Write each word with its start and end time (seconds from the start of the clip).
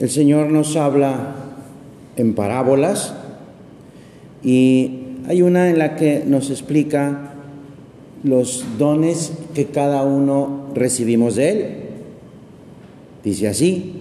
El 0.00 0.10
Señor 0.10 0.50
nos 0.50 0.74
habla 0.74 1.36
en 2.16 2.34
parábolas 2.34 3.14
y 4.42 4.98
hay 5.28 5.42
una 5.42 5.70
en 5.70 5.78
la 5.78 5.94
que 5.94 6.24
nos 6.26 6.50
explica 6.50 7.34
los 8.24 8.64
dones 8.76 9.32
que 9.54 9.66
cada 9.66 10.02
uno 10.02 10.66
recibimos 10.74 11.36
de 11.36 11.50
Él. 11.50 11.66
Dice 13.22 13.46
así, 13.46 13.92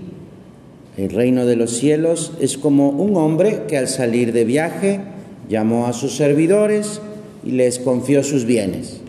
el 0.98 1.12
reino 1.12 1.46
de 1.46 1.58
los 1.58 1.78
cielos 1.78 2.34
es 2.40 2.58
como 2.58 2.90
un 2.90 3.16
hombre 3.16 3.64
que 3.68 3.78
al 3.78 3.88
salir 3.88 4.34
de 4.34 4.46
viaje 4.46 5.00
llamó 5.48 5.86
a 5.86 5.94
sus 5.94 6.16
servidores 6.16 7.02
y 7.46 7.52
les 7.52 7.78
confió 7.78 8.24
sus 8.24 8.46
bienes. 8.46 9.02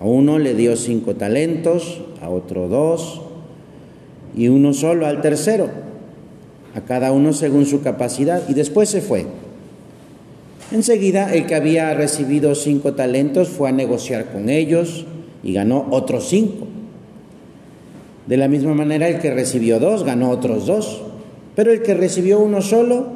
A 0.00 0.04
uno 0.04 0.38
le 0.38 0.54
dio 0.54 0.76
cinco 0.76 1.16
talentos, 1.16 2.00
a 2.22 2.28
otro 2.28 2.68
dos 2.68 3.22
y 4.36 4.48
uno 4.48 4.72
solo 4.74 5.06
al 5.06 5.22
tercero, 5.22 5.70
a 6.76 6.82
cada 6.82 7.10
uno 7.10 7.32
según 7.32 7.64
su 7.64 7.80
capacidad, 7.80 8.42
y 8.48 8.54
después 8.54 8.90
se 8.90 9.00
fue. 9.00 9.26
Enseguida 10.70 11.32
el 11.32 11.46
que 11.46 11.54
había 11.54 11.94
recibido 11.94 12.54
cinco 12.54 12.92
talentos 12.92 13.48
fue 13.48 13.70
a 13.70 13.72
negociar 13.72 14.26
con 14.26 14.50
ellos 14.50 15.06
y 15.42 15.54
ganó 15.54 15.86
otros 15.90 16.28
cinco. 16.28 16.66
De 18.26 18.36
la 18.36 18.48
misma 18.48 18.74
manera 18.74 19.08
el 19.08 19.20
que 19.20 19.32
recibió 19.32 19.80
dos 19.80 20.04
ganó 20.04 20.28
otros 20.30 20.66
dos, 20.66 21.02
pero 21.54 21.72
el 21.72 21.82
que 21.82 21.94
recibió 21.94 22.40
uno 22.40 22.60
solo 22.60 23.06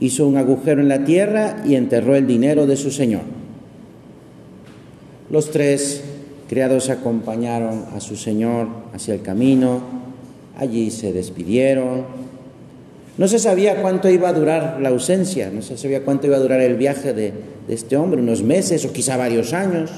hizo 0.00 0.26
un 0.26 0.36
agujero 0.36 0.80
en 0.80 0.88
la 0.88 1.04
tierra 1.04 1.62
y 1.64 1.76
enterró 1.76 2.16
el 2.16 2.26
dinero 2.26 2.66
de 2.66 2.76
su 2.76 2.90
señor. 2.90 3.22
Los 5.30 5.50
tres 5.52 6.02
criados 6.48 6.90
acompañaron 6.90 7.84
a 7.94 8.00
su 8.00 8.16
señor 8.16 8.68
hacia 8.92 9.14
el 9.14 9.22
camino, 9.22 9.82
allí 10.56 10.90
se 10.90 11.12
despidieron. 11.12 12.27
No 13.18 13.26
se 13.26 13.40
sabía 13.40 13.82
cuánto 13.82 14.08
iba 14.08 14.28
a 14.28 14.32
durar 14.32 14.78
la 14.80 14.90
ausencia, 14.90 15.50
no 15.52 15.60
se 15.60 15.76
sabía 15.76 16.04
cuánto 16.04 16.28
iba 16.28 16.36
a 16.36 16.40
durar 16.40 16.60
el 16.60 16.76
viaje 16.76 17.12
de, 17.12 17.32
este 17.68 17.96
hombre, 17.96 18.22
unos 18.22 18.44
meses 18.44 18.84
o 18.84 18.92
quizá 18.92 19.16
varios 19.16 19.52
años. 19.52 19.90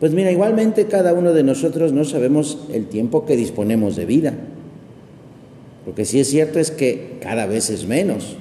Pues 0.00 0.12
mira, 0.12 0.32
igualmente 0.32 0.86
cada 0.86 1.12
uno 1.12 1.34
de 1.34 1.42
nosotros 1.42 1.92
no 1.92 2.04
sabemos 2.04 2.58
el 2.72 2.86
tiempo 2.86 3.26
que 3.26 3.36
disponemos 3.36 3.96
de 3.96 4.06
vida. 4.06 4.32
Lo 5.86 5.94
que 5.94 6.06
sí 6.06 6.20
es 6.20 6.28
cierto 6.28 6.58
es 6.58 6.70
que 6.70 7.18
cada 7.20 7.44
vez 7.44 7.68
es 7.68 7.86
menos. 7.86 8.36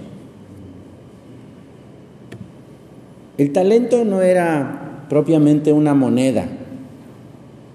El 3.37 3.51
talento 3.51 4.05
no 4.05 4.21
era 4.21 5.05
propiamente 5.09 5.73
una 5.73 5.93
moneda, 5.93 6.47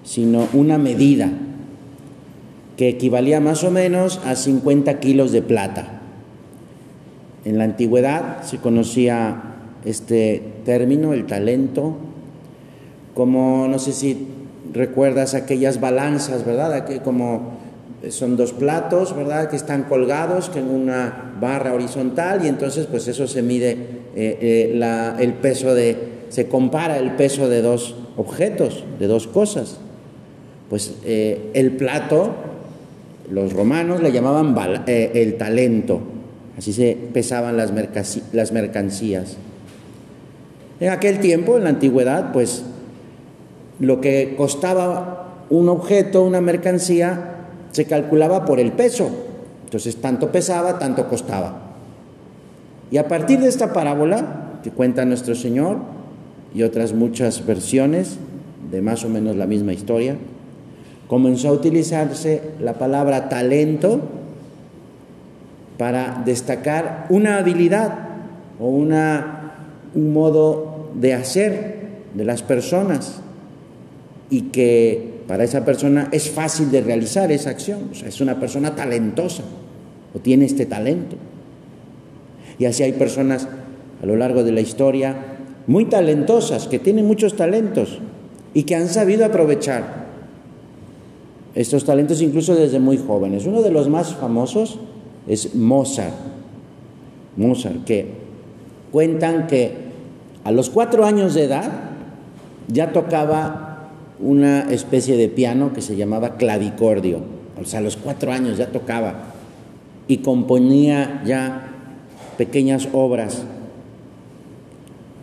sino 0.03 0.47
una 0.53 0.79
medida 0.79 1.31
que 2.79 2.87
equivalía 2.87 3.41
más 3.41 3.65
o 3.65 3.71
menos 3.71 4.21
a 4.23 4.37
50 4.37 5.01
kilos 5.01 5.33
de 5.33 5.41
plata. 5.41 5.99
En 7.43 7.57
la 7.57 7.65
antigüedad 7.65 8.43
se 8.43 8.59
conocía 8.59 9.43
este 9.83 10.41
término, 10.63 11.11
el 11.11 11.25
talento, 11.25 11.97
como 13.13 13.67
no 13.67 13.79
sé 13.79 13.91
si 13.91 14.29
recuerdas 14.71 15.33
aquellas 15.33 15.81
balanzas, 15.81 16.45
¿verdad? 16.45 16.85
como 17.03 17.57
son 18.11 18.37
dos 18.37 18.53
platos, 18.53 19.13
¿verdad? 19.13 19.49
Que 19.49 19.57
están 19.57 19.83
colgados 19.83 20.49
en 20.55 20.69
una 20.69 21.33
barra 21.37 21.73
horizontal 21.73 22.45
y 22.45 22.47
entonces 22.47 22.85
pues 22.85 23.09
eso 23.09 23.27
se 23.27 23.41
mide 23.41 23.71
eh, 24.15 24.71
eh, 24.71 25.15
el 25.19 25.33
peso 25.33 25.75
de, 25.75 25.97
se 26.29 26.47
compara 26.47 26.97
el 26.97 27.11
peso 27.17 27.49
de 27.49 27.61
dos 27.61 27.97
objetos, 28.15 28.85
de 28.99 29.07
dos 29.07 29.27
cosas. 29.27 29.81
Pues 30.69 30.93
eh, 31.03 31.49
el 31.55 31.71
plato, 31.71 32.47
los 33.29 33.53
romanos 33.53 34.01
le 34.01 34.11
llamaban 34.11 34.55
el 34.87 35.35
talento, 35.35 36.01
así 36.57 36.73
se 36.73 36.97
pesaban 37.13 37.57
las, 37.57 37.71
las 38.33 38.51
mercancías. 38.51 39.37
En 40.79 40.89
aquel 40.89 41.19
tiempo, 41.19 41.57
en 41.57 41.63
la 41.65 41.69
antigüedad, 41.69 42.31
pues 42.31 42.63
lo 43.79 44.01
que 44.01 44.35
costaba 44.37 45.45
un 45.49 45.69
objeto, 45.69 46.23
una 46.23 46.41
mercancía, 46.41 47.35
se 47.71 47.85
calculaba 47.85 48.45
por 48.45 48.59
el 48.59 48.71
peso. 48.71 49.09
Entonces, 49.65 49.97
tanto 49.97 50.31
pesaba, 50.31 50.79
tanto 50.79 51.07
costaba. 51.07 51.69
Y 52.91 52.97
a 52.97 53.07
partir 53.07 53.39
de 53.39 53.47
esta 53.47 53.73
parábola 53.73 54.59
que 54.63 54.71
cuenta 54.71 55.05
nuestro 55.05 55.35
Señor 55.35 55.77
y 56.53 56.63
otras 56.63 56.93
muchas 56.93 57.45
versiones 57.45 58.17
de 58.71 58.81
más 58.81 59.05
o 59.05 59.09
menos 59.09 59.35
la 59.35 59.45
misma 59.45 59.73
historia, 59.73 60.15
comenzó 61.09 61.49
a 61.49 61.53
utilizarse 61.53 62.41
la 62.61 62.75
palabra 62.75 63.29
talento 63.29 63.99
para 65.79 66.21
destacar 66.23 67.07
una 67.09 67.37
habilidad 67.37 67.93
o 68.59 68.67
una, 68.67 69.55
un 69.95 70.13
modo 70.13 70.91
de 70.93 71.15
hacer 71.15 71.79
de 72.13 72.25
las 72.25 72.43
personas 72.43 73.21
y 74.29 74.43
que 74.43 75.23
para 75.27 75.43
esa 75.43 75.65
persona 75.65 76.09
es 76.11 76.29
fácil 76.29 76.69
de 76.69 76.81
realizar 76.81 77.31
esa 77.31 77.49
acción. 77.49 77.89
O 77.91 77.95
sea, 77.95 78.07
es 78.07 78.21
una 78.21 78.39
persona 78.39 78.75
talentosa 78.75 79.43
o 80.13 80.19
tiene 80.19 80.45
este 80.45 80.67
talento. 80.67 81.15
Y 82.59 82.65
así 82.65 82.83
hay 82.83 82.93
personas 82.93 83.47
a 84.03 84.05
lo 84.05 84.15
largo 84.15 84.43
de 84.43 84.51
la 84.51 84.61
historia 84.61 85.15
muy 85.65 85.85
talentosas, 85.85 86.67
que 86.67 86.77
tienen 86.77 87.07
muchos 87.07 87.35
talentos 87.35 87.99
y 88.53 88.63
que 88.63 88.75
han 88.75 88.89
sabido 88.89 89.25
aprovechar 89.25 89.98
estos 91.55 91.85
talentos 91.85 92.21
incluso 92.21 92.55
desde 92.55 92.79
muy 92.79 92.97
jóvenes. 92.97 93.45
Uno 93.45 93.61
de 93.61 93.71
los 93.71 93.89
más 93.89 94.13
famosos 94.15 94.79
es 95.27 95.55
Mozart. 95.55 96.13
Mozart, 97.37 97.83
que 97.85 98.07
cuentan 98.91 99.47
que 99.47 99.73
a 100.43 100.51
los 100.51 100.69
cuatro 100.69 101.05
años 101.05 101.33
de 101.33 101.43
edad 101.43 101.71
ya 102.67 102.91
tocaba 102.91 103.89
una 104.19 104.71
especie 104.71 105.15
de 105.17 105.29
piano 105.29 105.73
que 105.73 105.81
se 105.81 105.95
llamaba 105.95 106.35
clavicordio. 106.37 107.21
O 107.59 107.65
sea, 107.65 107.79
a 107.79 107.83
los 107.83 107.97
cuatro 107.97 108.31
años 108.31 108.57
ya 108.57 108.67
tocaba 108.67 109.33
y 110.07 110.17
componía 110.17 111.21
ya 111.25 111.69
pequeñas 112.37 112.89
obras. 112.93 113.43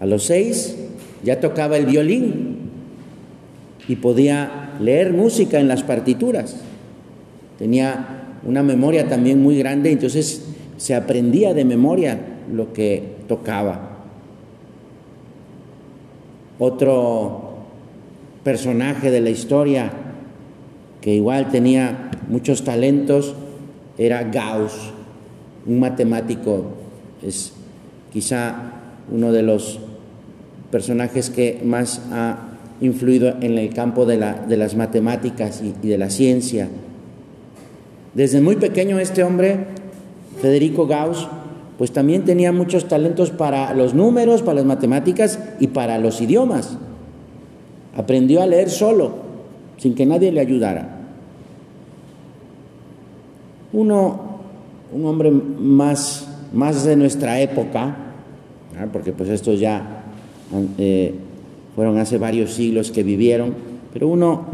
A 0.00 0.06
los 0.06 0.25
seis 0.25 0.76
ya 1.22 1.41
tocaba 1.41 1.76
el 1.76 1.87
violín 1.87 2.70
y 3.88 3.97
podía 3.97 4.66
leer 4.81 5.12
música 5.12 5.60
en 5.60 5.69
las 5.69 5.82
partituras. 5.82 6.56
Tenía 7.59 8.38
una 8.44 8.62
memoria 8.62 9.09
también 9.09 9.42
muy 9.42 9.59
grande, 9.59 9.91
entonces 9.91 10.47
se 10.76 10.94
aprendía 10.94 11.54
de 11.54 11.64
memoria 11.64 12.19
lo 12.53 12.72
que 12.72 13.16
tocaba. 13.28 13.97
Otro 16.59 17.56
personaje 18.44 19.10
de 19.10 19.20
la 19.20 19.31
historia 19.31 19.91
que 21.00 21.14
igual 21.14 21.50
tenía 21.50 22.10
muchos 22.28 22.64
talentos 22.64 23.34
era 23.98 24.25
Gauss, 24.25 24.93
un 25.66 25.81
matemático, 25.81 26.64
es 27.22 27.53
quizá 28.12 28.54
uno 29.10 29.32
de 29.32 29.43
los 29.43 29.81
personajes 30.70 31.31
que 31.31 31.60
más 31.64 32.03
ha 32.12 32.56
influido 32.81 33.37
en 33.41 33.59
el 33.59 33.72
campo 33.72 34.06
de, 34.06 34.19
las 34.19 34.75
matemáticas 34.76 35.62
y, 35.62 35.87
de 35.87 35.98
la 35.98 36.10
ciencia. 36.10 36.69
Desde 38.14 38.41
muy 38.41 38.56
pequeño 38.56 38.98
este 38.98 39.22
hombre, 39.22 39.59
Federico 40.41 40.87
Gauss, 40.87 41.28
pues 41.78 41.92
también 41.92 42.25
tenía 42.25 42.53
muchos 42.53 42.88
talentos 42.88 43.31
para 43.31 43.75
los 43.75 43.94
números, 43.94 44.42
para 44.42 44.56
las 44.56 44.64
matemáticas 44.64 45.38
y 45.60 45.69
para 45.69 45.98
los 45.98 46.20
idiomas. 46.20 46.78
Aprendió 47.97 48.42
a 48.42 48.47
leer 48.47 48.70
solo, 48.70 49.12
sin 49.76 49.94
que 49.94 50.06
nadie 50.06 50.32
le 50.32 50.41
ayudara. 50.41 51.00
Uno, 53.73 54.38
un 54.93 55.05
hombre 55.05 55.31
más, 55.31 56.28
más 56.52 56.84
de 56.84 56.96
nuestra 56.96 57.40
época, 57.40 57.96
porque 58.93 59.12
pues 59.12 59.28
estos 59.31 59.58
ya 59.61 60.05
eh, 60.78 61.14
fueron 61.76 61.99
hace 61.99 62.17
varios 62.17 62.55
siglos 62.55 62.90
que 62.90 63.02
vivieron, 63.02 63.55
pero 63.93 64.08
uno 64.08 64.46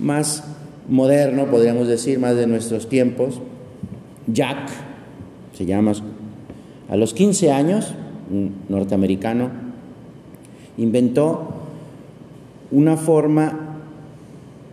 más 0.00 0.44
moderno, 0.88 1.46
podríamos 1.46 1.86
decir, 1.86 2.18
más 2.18 2.34
de 2.34 2.48
nuestros 2.48 2.88
tiempos, 2.88 3.40
Jack, 4.26 4.68
se 5.56 5.64
llama, 5.64 5.92
a 6.88 6.96
los 6.96 7.14
15 7.14 7.52
años, 7.52 7.94
un 8.30 8.52
norteamericano, 8.68 9.48
inventó 10.76 11.54
una 12.72 12.96
forma 12.96 13.76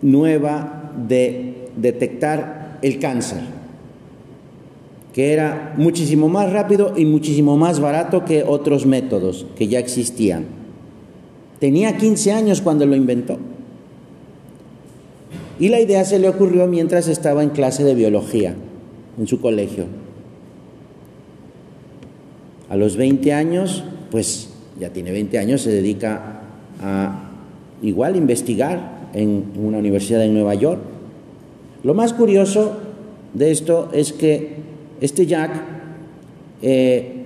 nueva 0.02 0.92
de 1.08 1.70
detectar 1.76 2.80
el 2.82 2.98
cáncer, 2.98 3.42
que 5.14 5.32
era 5.32 5.76
muchísimo 5.78 6.28
más 6.28 6.52
rápido 6.52 6.94
y 6.98 7.06
muchísimo 7.06 7.56
más 7.56 7.80
barato 7.80 8.26
que 8.26 8.44
otros 8.44 8.88
métodos 8.88 9.46
que 9.56 9.68
ya 9.68 9.78
existían. 9.78 10.57
Tenía 11.60 11.98
15 11.98 12.32
años 12.32 12.62
cuando 12.62 12.86
lo 12.86 12.96
inventó. 12.96 13.38
Y 15.60 15.70
la 15.70 15.80
idea 15.80 16.06
se 16.06 16.20
le 16.20 16.30
ocurrió 16.30 16.68
mientras 16.68 17.08
estaba 17.08 17.42
en 17.44 17.50
clase 17.50 17.84
de 17.84 17.96
biología. 17.96 18.56
en 19.18 19.26
su 19.26 19.42
colegio. 19.42 19.86
A 22.70 22.76
los 22.76 22.98
20 22.98 23.34
años, 23.34 23.84
pues 24.12 24.50
ya 24.80 24.90
tiene 24.90 25.12
20 25.12 25.40
años, 25.40 25.62
se 25.62 25.72
dedica 25.72 26.42
a 26.80 27.32
igual 27.82 28.16
investigar 28.16 29.10
en 29.14 29.46
una 29.56 29.80
universidad 29.80 30.24
en 30.24 30.36
Nueva 30.36 30.54
York. 30.54 30.82
Lo 31.84 31.96
más 31.96 32.14
curioso 32.14 32.78
de 33.34 33.52
esto 33.52 33.90
es 33.94 34.14
que 34.14 34.58
este 35.02 35.26
Jack 35.26 35.52
eh, 36.62 37.17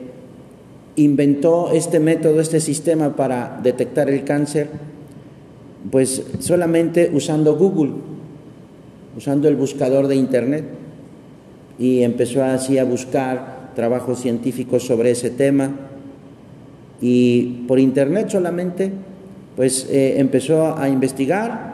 inventó 1.04 1.72
este 1.72 2.00
método, 2.00 2.40
este 2.40 2.60
sistema 2.60 3.16
para 3.16 3.60
detectar 3.62 4.10
el 4.10 4.24
cáncer, 4.24 4.70
pues 5.90 6.24
solamente 6.40 7.12
usando 7.14 7.56
Google, 7.56 7.94
usando 9.18 9.48
el 9.48 9.56
buscador 9.56 10.08
de 10.08 10.16
Internet, 10.16 10.66
y 11.80 12.02
empezó 12.02 12.44
así 12.44 12.78
a 12.78 12.84
buscar 12.84 13.72
trabajos 13.76 14.20
científicos 14.20 14.84
sobre 14.84 15.12
ese 15.12 15.30
tema, 15.30 15.72
y 17.02 17.64
por 17.68 17.80
Internet 17.80 18.30
solamente, 18.30 18.92
pues 19.56 19.88
eh, 19.90 20.20
empezó 20.20 20.78
a 20.78 20.88
investigar 20.88 21.72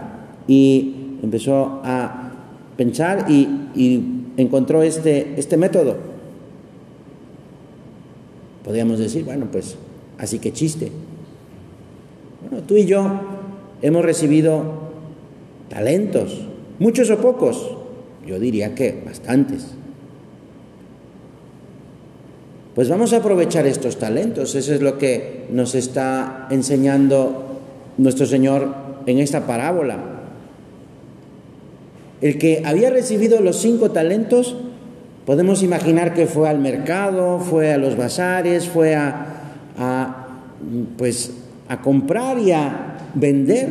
y 0.47 1.17
empezó 1.21 1.81
a 1.83 2.31
pensar 2.77 3.25
y, 3.29 3.47
y 3.75 4.03
encontró 4.37 4.83
este, 4.83 5.33
este 5.37 5.57
método. 5.57 6.16
Podríamos 8.67 8.99
decir, 8.99 9.23
bueno, 9.23 9.47
pues 9.49 9.77
así 10.17 10.39
que 10.39 10.51
chiste. 10.51 10.91
Bueno, 12.41 12.65
tú 12.67 12.75
y 12.75 12.85
yo 12.85 13.07
hemos 13.81 14.03
recibido 14.03 14.61
talentos, 15.69 16.41
muchos 16.77 17.09
o 17.09 17.17
pocos, 17.17 17.77
yo 18.27 18.37
diría 18.41 18.75
que 18.75 19.01
bastantes. 19.05 19.67
Pues 22.75 22.89
vamos 22.89 23.13
a 23.13 23.17
aprovechar 23.17 23.65
estos 23.65 23.99
talentos, 23.99 24.53
eso 24.53 24.73
es 24.73 24.81
lo 24.81 24.97
que 24.97 25.45
nos 25.49 25.73
está 25.73 26.49
enseñando 26.51 27.61
nuestro 27.97 28.25
Señor 28.25 28.75
en 29.05 29.19
esta 29.19 29.47
parábola. 29.47 29.97
El 32.19 32.37
que 32.37 32.63
había 32.65 32.89
recibido 32.89 33.39
los 33.39 33.59
cinco 33.59 33.91
talentos, 33.91 34.57
podemos 35.27 35.61
imaginar 35.61 36.13
que 36.13 36.25
fue 36.25 36.47
al 36.47 36.57
mercado, 36.57 37.39
fue 37.39 37.73
a 37.73 37.77
los 37.77 37.97
bazares, 37.97 38.65
fue 38.69 38.95
a, 38.95 40.25
pues, 40.97 41.31
a 41.67 41.81
comprar 41.81 42.39
y 42.39 42.53
a 42.53 42.95
vender. 43.13 43.69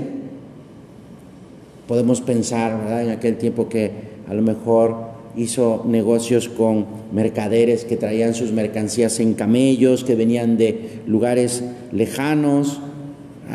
Podemos 1.89 2.21
pensar. 2.21 2.79
En 3.03 3.09
aquel 3.09 3.39
tiempo 3.39 3.71
que 3.71 3.91
a 4.29 4.35
lo 4.35 4.43
mejor 4.43 4.99
hizo 5.35 5.83
negocios 5.89 6.51
con 6.51 6.85
mercaderes 7.11 7.87
que 7.87 7.97
traían 7.97 8.35
sus 8.35 8.53
mercancías 8.53 9.19
en 9.19 9.33
camellos, 9.33 10.05
que 10.05 10.15
venían 10.15 10.59
de 10.59 11.01
lugares 11.07 11.65
lejanos, 11.91 12.81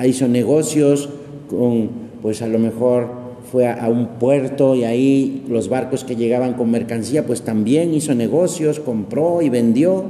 hizo 0.03 0.27
negocios 0.27 1.07
con, 1.48 1.92
pues 2.24 2.42
a 2.42 2.48
lo 2.48 2.57
mejor 2.57 3.20
fue 3.51 3.68
a, 3.68 3.89
un 3.89 4.07
puerto 4.18 4.75
y 4.75 4.86
ahí 4.86 5.44
los 5.50 5.68
barcos 5.68 6.06
que 6.06 6.15
llegaban 6.15 6.53
con 6.53 6.71
mercancía, 6.71 7.25
pues 7.25 7.42
también 7.42 7.94
hizo 7.94 8.15
negocios, 8.15 8.80
compró 8.80 9.42
y 9.42 9.50
vendió. 9.50 10.06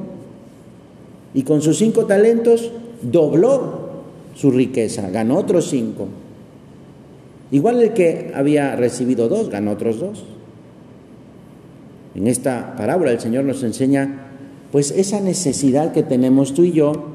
Y 1.33 1.41
con 1.41 1.63
sus 1.63 1.77
cinco 1.79 2.05
talentos 2.05 2.71
dobló 3.01 4.03
su 4.35 4.51
riqueza, 4.51 5.09
ganó 5.09 5.37
otros 5.37 5.69
cinco. 5.69 6.07
Igual 7.49 7.81
el 7.81 7.93
que 7.93 8.31
había 8.35 8.75
recibido 8.75 9.27
dos, 9.27 9.49
ganó 9.49 9.71
otros 9.71 9.99
dos. 9.99 10.23
En 12.13 12.27
esta 12.27 12.75
parábola 12.75 13.11
el 13.11 13.19
Señor 13.19 13.45
nos 13.45 13.63
enseña 13.63 14.27
pues 14.71 14.91
esa 14.91 15.19
necesidad 15.19 15.93
que 15.93 16.03
tenemos 16.03 16.53
tú 16.53 16.63
y 16.63 16.73
yo 16.73 17.05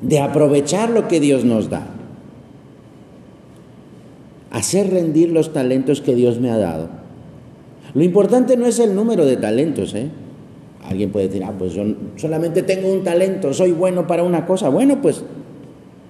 de 0.00 0.20
aprovechar 0.20 0.88
lo 0.88 1.08
que 1.08 1.20
Dios 1.20 1.44
nos 1.44 1.68
da 1.68 1.97
hacer 4.58 4.90
rendir 4.90 5.30
los 5.30 5.52
talentos 5.52 6.00
que 6.00 6.16
Dios 6.16 6.40
me 6.40 6.50
ha 6.50 6.58
dado. 6.58 6.88
Lo 7.94 8.02
importante 8.02 8.56
no 8.56 8.66
es 8.66 8.80
el 8.80 8.94
número 8.94 9.24
de 9.24 9.36
talentos, 9.36 9.94
¿eh? 9.94 10.08
Alguien 10.84 11.10
puede 11.10 11.28
decir, 11.28 11.44
ah, 11.44 11.54
pues 11.56 11.74
yo 11.74 11.84
solamente 12.16 12.62
tengo 12.62 12.92
un 12.92 13.04
talento, 13.04 13.54
soy 13.54 13.70
bueno 13.70 14.06
para 14.06 14.24
una 14.24 14.46
cosa. 14.46 14.68
Bueno, 14.68 15.00
pues 15.00 15.22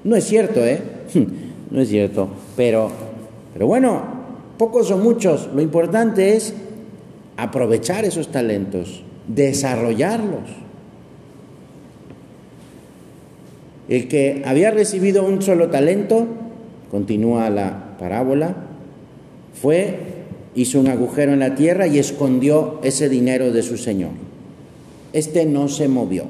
no 0.04 0.16
es 0.16 0.24
cierto, 0.24 0.64
¿eh? 0.64 0.80
No 1.70 1.82
es 1.82 1.90
cierto. 1.90 2.30
Pero, 2.56 2.90
pero 3.52 3.66
bueno, 3.66 4.02
pocos 4.56 4.90
o 4.90 4.96
muchos, 4.96 5.50
lo 5.54 5.60
importante 5.60 6.34
es 6.34 6.54
aprovechar 7.36 8.06
esos 8.06 8.28
talentos, 8.28 9.02
desarrollarlos. 9.26 10.48
El 13.90 14.08
que 14.08 14.42
había 14.46 14.70
recibido 14.70 15.26
un 15.26 15.42
solo 15.42 15.68
talento, 15.68 16.26
continúa 16.90 17.50
la 17.50 17.96
parábola, 17.98 18.56
fue, 19.60 19.98
hizo 20.54 20.80
un 20.80 20.88
agujero 20.88 21.32
en 21.32 21.40
la 21.40 21.54
tierra 21.54 21.86
y 21.86 21.98
escondió 21.98 22.80
ese 22.82 23.08
dinero 23.08 23.52
de 23.52 23.62
su 23.62 23.76
señor. 23.76 24.10
Este 25.12 25.46
no 25.46 25.68
se 25.68 25.88
movió, 25.88 26.24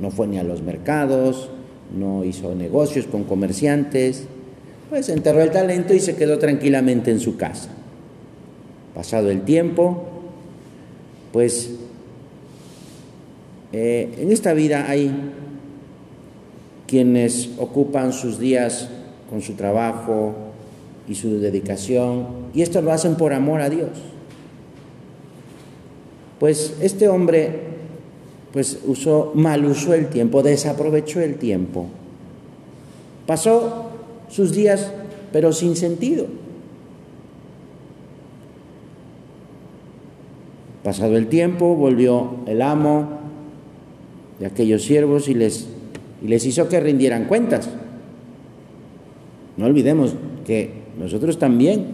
no 0.00 0.10
fue 0.10 0.26
ni 0.26 0.38
a 0.38 0.44
los 0.44 0.62
mercados, 0.62 1.50
no 1.96 2.24
hizo 2.24 2.54
negocios 2.54 3.06
con 3.06 3.24
comerciantes, 3.24 4.26
pues 4.90 5.08
enterró 5.08 5.42
el 5.42 5.50
talento 5.50 5.94
y 5.94 6.00
se 6.00 6.16
quedó 6.16 6.38
tranquilamente 6.38 7.10
en 7.10 7.20
su 7.20 7.36
casa. 7.36 7.70
Pasado 8.94 9.30
el 9.30 9.42
tiempo, 9.42 10.04
pues 11.32 11.70
eh, 13.72 14.14
en 14.18 14.32
esta 14.32 14.54
vida 14.54 14.88
hay 14.88 15.12
quienes 16.86 17.50
ocupan 17.58 18.12
sus 18.12 18.38
días 18.38 18.88
con 19.28 19.42
su 19.42 19.54
trabajo, 19.54 20.34
y 21.08 21.14
su 21.14 21.40
dedicación, 21.40 22.26
y 22.54 22.62
esto 22.62 22.82
lo 22.82 22.92
hacen 22.92 23.16
por 23.16 23.32
amor 23.32 23.62
a 23.62 23.70
Dios. 23.70 23.90
Pues 26.38 26.76
este 26.80 27.08
hombre 27.08 27.60
pues 28.52 28.78
usó, 28.86 29.32
mal 29.34 29.64
usó 29.64 29.94
el 29.94 30.08
tiempo, 30.08 30.42
desaprovechó 30.42 31.20
el 31.20 31.36
tiempo. 31.36 31.86
Pasó 33.26 33.90
sus 34.28 34.52
días, 34.52 34.92
pero 35.32 35.52
sin 35.52 35.76
sentido. 35.76 36.26
Pasado 40.84 41.16
el 41.16 41.28
tiempo, 41.28 41.74
volvió 41.74 42.36
el 42.46 42.62
amo 42.62 43.18
de 44.38 44.46
aquellos 44.46 44.82
siervos 44.82 45.28
y 45.28 45.34
les, 45.34 45.68
y 46.22 46.28
les 46.28 46.46
hizo 46.46 46.68
que 46.68 46.80
rindieran 46.80 47.24
cuentas. 47.24 47.68
No 49.58 49.66
olvidemos 49.66 50.14
que 50.46 50.70
nosotros 50.98 51.38
también. 51.38 51.86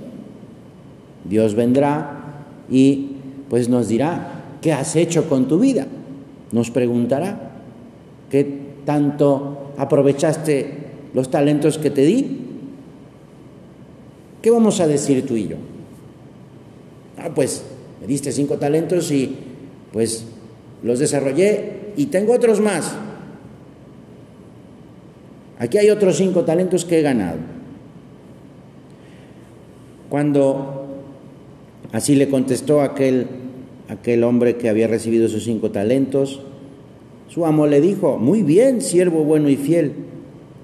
Dios 1.29 1.55
vendrá 1.55 2.45
y 2.71 3.17
pues 3.49 3.69
nos 3.69 3.89
dirá, 3.89 4.45
¿qué 4.61 4.73
has 4.73 4.95
hecho 4.95 5.29
con 5.29 5.49
tu 5.49 5.59
vida? 5.59 5.87
Nos 6.53 6.71
preguntará, 6.71 7.53
¿qué 8.31 8.47
tanto 8.85 9.73
aprovechaste 9.79 10.85
los 11.15 11.31
talentos 11.31 11.79
que 11.79 11.91
te 11.91 12.03
di? 12.05 12.39
¿Qué 14.43 14.51
vamos 14.51 14.81
a 14.81 14.87
decir 14.87 15.27
tú 15.27 15.37
y 15.37 15.49
yo? 15.49 15.57
Ah, 17.17 17.31
pues 17.35 17.65
me 18.01 18.07
diste 18.07 18.31
cinco 18.31 18.59
talentos 18.59 19.11
y 19.11 19.35
pues 19.91 20.27
los 20.83 20.99
desarrollé 20.99 21.93
y 21.97 22.07
tengo 22.07 22.35
otros 22.35 22.61
más. 22.61 22.95
Aquí 25.59 25.79
hay 25.79 25.91
otros 25.91 26.17
cinco 26.17 26.45
talentos 26.45 26.85
que 26.85 26.99
he 26.99 27.03
ganado. 27.03 27.39
Cuando 30.09 30.87
así 31.93 32.17
le 32.17 32.29
contestó 32.29 32.83
aquel, 32.83 33.27
aquel 33.89 34.25
hombre 34.25 34.57
que 34.57 34.69
había 34.69 34.87
recibido 34.87 35.29
sus 35.29 35.45
cinco 35.45 35.71
talentos, 35.71 36.41
su 37.29 37.47
amo 37.47 37.67
le 37.67 37.81
dijo, 37.81 38.19
muy 38.19 38.43
bien, 38.43 38.81
siervo 38.81 39.25
bueno 39.25 39.49
y 39.49 39.57
fiel, 39.57 39.93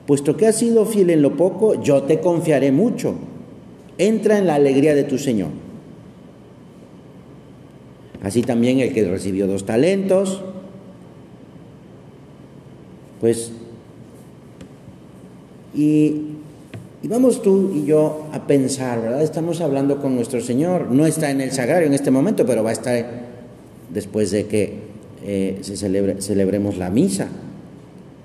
puesto 0.07 0.37
que 0.37 0.47
has 0.47 0.57
sido 0.57 0.87
fiel 0.87 1.11
en 1.11 1.23
lo 1.23 1.37
poco, 1.37 1.83
yo 1.83 2.03
te 2.03 2.21
confiaré 2.21 2.73
mucho. 2.73 3.15
Entra 3.99 4.39
en 4.39 4.47
la 4.47 4.55
alegría 4.55 4.95
de 4.95 5.05
tu 5.05 5.19
Señor. 5.19 5.51
Así 8.23 8.43
también 8.43 8.81
el 8.81 8.93
que 8.93 9.09
recibió 9.09 9.47
dos 9.47 9.65
talentos, 9.65 10.43
pues, 13.21 13.53
y 17.03 17.09
vamos 17.09 17.43
tú 17.43 17.73
y 17.75 17.87
yo 17.87 18.27
a 18.33 18.47
pensar, 18.47 19.01
¿verdad? 19.01 19.23
Estamos 19.23 19.61
hablando 19.61 20.01
con 20.01 20.15
nuestro 20.15 20.41
Señor. 20.41 20.91
No 20.91 21.07
está 21.07 21.31
en 21.31 21.41
el 21.41 21.53
sagrario 21.53 21.87
en 21.87 21.95
este 21.95 22.11
momento, 22.11 22.45
pero 22.45 22.63
va 22.63 22.71
a 22.71 22.75
estar 22.75 23.07
después 23.89 24.31
de 24.31 24.47
que 24.47 24.79
eh, 25.25 25.59
se 25.63 25.77
celebre, 25.77 26.21
celebremos 26.21 26.77
la 26.77 26.91
misa. 26.91 27.29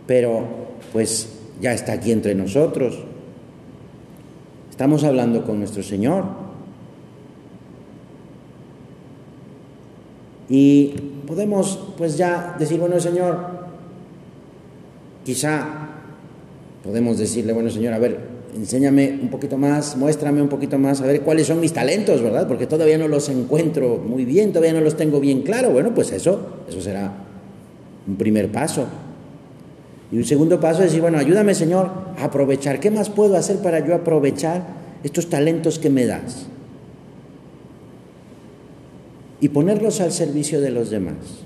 Pero 0.05 0.43
pues 0.91 1.29
ya 1.61 1.73
está 1.73 1.93
aquí 1.93 2.11
entre 2.11 2.35
nosotros. 2.35 2.99
Estamos 4.69 5.05
hablando 5.05 5.45
con 5.45 5.59
nuestro 5.59 5.81
Señor. 5.81 6.25
Y 10.49 10.95
podemos 11.25 11.93
pues 11.97 12.17
ya 12.17 12.55
decir, 12.59 12.79
bueno 12.79 12.99
Señor, 12.99 13.37
quizá 15.23 15.94
podemos 16.85 17.17
decirle, 17.17 17.51
bueno 17.51 17.69
Señor, 17.69 17.93
a 17.93 17.99
ver, 17.99 18.19
enséñame 18.55 19.19
un 19.21 19.29
poquito 19.29 19.57
más, 19.57 19.97
muéstrame 19.97 20.41
un 20.41 20.47
poquito 20.47 20.77
más, 20.77 21.01
a 21.01 21.05
ver 21.05 21.21
cuáles 21.21 21.47
son 21.47 21.59
mis 21.59 21.73
talentos, 21.73 22.21
¿verdad? 22.21 22.47
Porque 22.47 22.67
todavía 22.67 22.97
no 22.97 23.07
los 23.07 23.27
encuentro 23.29 23.97
muy 23.97 24.23
bien, 24.23 24.53
todavía 24.53 24.73
no 24.73 24.81
los 24.81 24.95
tengo 24.95 25.19
bien 25.19 25.41
claro. 25.41 25.71
Bueno, 25.71 25.93
pues 25.95 26.11
eso, 26.11 26.63
eso 26.69 26.79
será 26.81 27.11
un 28.07 28.15
primer 28.15 28.51
paso. 28.51 28.85
Y 30.11 30.17
un 30.17 30.23
segundo 30.23 30.59
paso 30.59 30.81
es 30.81 30.89
decir, 30.89 31.01
bueno, 31.01 31.17
ayúdame 31.17 31.55
Señor 31.55 31.89
a 32.19 32.25
aprovechar. 32.25 32.79
¿Qué 32.79 32.91
más 32.91 33.09
puedo 33.09 33.35
hacer 33.35 33.57
para 33.57 33.85
yo 33.85 33.95
aprovechar 33.95 34.63
estos 35.03 35.27
talentos 35.27 35.79
que 35.79 35.89
me 35.89 36.05
das? 36.05 36.45
Y 39.41 39.49
ponerlos 39.49 40.01
al 40.01 40.11
servicio 40.11 40.61
de 40.61 40.69
los 40.69 40.91
demás. 40.91 41.44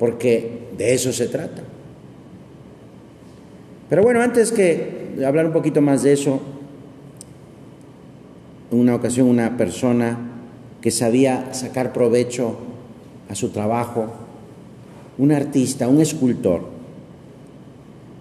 Porque 0.00 0.70
de 0.78 0.94
eso 0.94 1.12
se 1.12 1.28
trata. 1.28 1.60
Pero 3.90 4.02
bueno, 4.02 4.22
antes 4.22 4.50
que 4.50 5.14
hablar 5.26 5.44
un 5.44 5.52
poquito 5.52 5.82
más 5.82 6.02
de 6.02 6.14
eso, 6.14 6.40
en 8.72 8.78
una 8.78 8.94
ocasión 8.94 9.28
una 9.28 9.58
persona 9.58 10.16
que 10.80 10.90
sabía 10.90 11.52
sacar 11.52 11.92
provecho 11.92 12.56
a 13.28 13.34
su 13.34 13.50
trabajo, 13.50 14.06
un 15.18 15.32
artista, 15.32 15.86
un 15.86 16.00
escultor, 16.00 16.62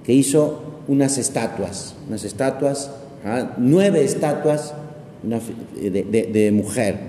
que 0.03 0.11
hizo 0.11 0.81
unas 0.89 1.17
estatuas, 1.17 1.95
unas 2.09 2.25
estatuas, 2.25 2.91
¿ah? 3.23 3.53
nueve 3.57 4.03
estatuas 4.03 4.73
de, 5.23 6.51
mujer, 6.51 6.99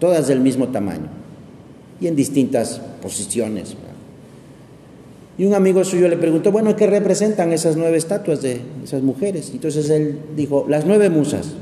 todas 0.00 0.26
del 0.26 0.40
mismo 0.40 0.68
tamaño 0.70 1.25
y 2.00 2.06
en 2.06 2.16
distintas 2.16 2.80
posiciones. 3.02 3.76
Y 5.38 5.44
un 5.44 5.54
amigo 5.54 5.84
suyo 5.84 6.08
le 6.08 6.16
preguntó, 6.16 6.50
bueno, 6.50 6.76
¿qué 6.76 6.86
representan 6.86 7.52
esas 7.52 7.76
nueve 7.76 7.98
estatuas 7.98 8.40
de 8.40 8.60
esas 8.82 9.02
mujeres? 9.02 9.50
Entonces 9.52 9.90
él 9.90 10.18
dijo, 10.34 10.64
las 10.68 10.86
nueve 10.86 11.10
musas. 11.10 11.52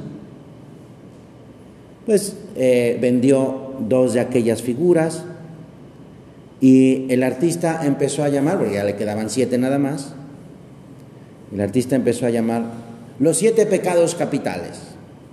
Pues 2.07 2.37
eh, 2.55 2.99
vendió 3.01 3.73
dos 3.89 4.15
de 4.15 4.21
aquellas 4.21 4.63
figuras 4.63 5.25
y 6.61 7.11
el 7.13 7.23
artista 7.23 7.85
empezó 7.85 8.23
a 8.23 8.29
llamar, 8.29 8.59
porque 8.59 8.75
ya 8.75 8.85
le 8.85 8.95
quedaban 8.95 9.29
siete 9.29 9.59
nada 9.59 9.79
más, 9.79 10.15
el 11.53 11.61
artista 11.61 11.97
empezó 11.97 12.27
a 12.27 12.31
llamar 12.31 12.65
los 13.19 13.39
siete 13.39 13.67
pecados 13.67 14.15
capitales 14.15 14.79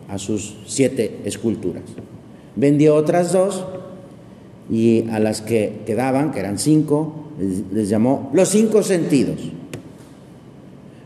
a 0.07 0.17
sus 0.17 0.57
siete 0.65 1.19
esculturas. 1.25 1.83
Vendió 2.55 2.95
otras 2.95 3.31
dos 3.31 3.65
y 4.69 5.09
a 5.09 5.19
las 5.19 5.41
que 5.41 5.81
quedaban, 5.85 6.31
que 6.31 6.39
eran 6.39 6.57
cinco, 6.57 7.21
les, 7.71 7.89
llamó 7.89 8.29
los 8.33 8.49
cinco 8.49 8.83
sentidos. 8.83 9.39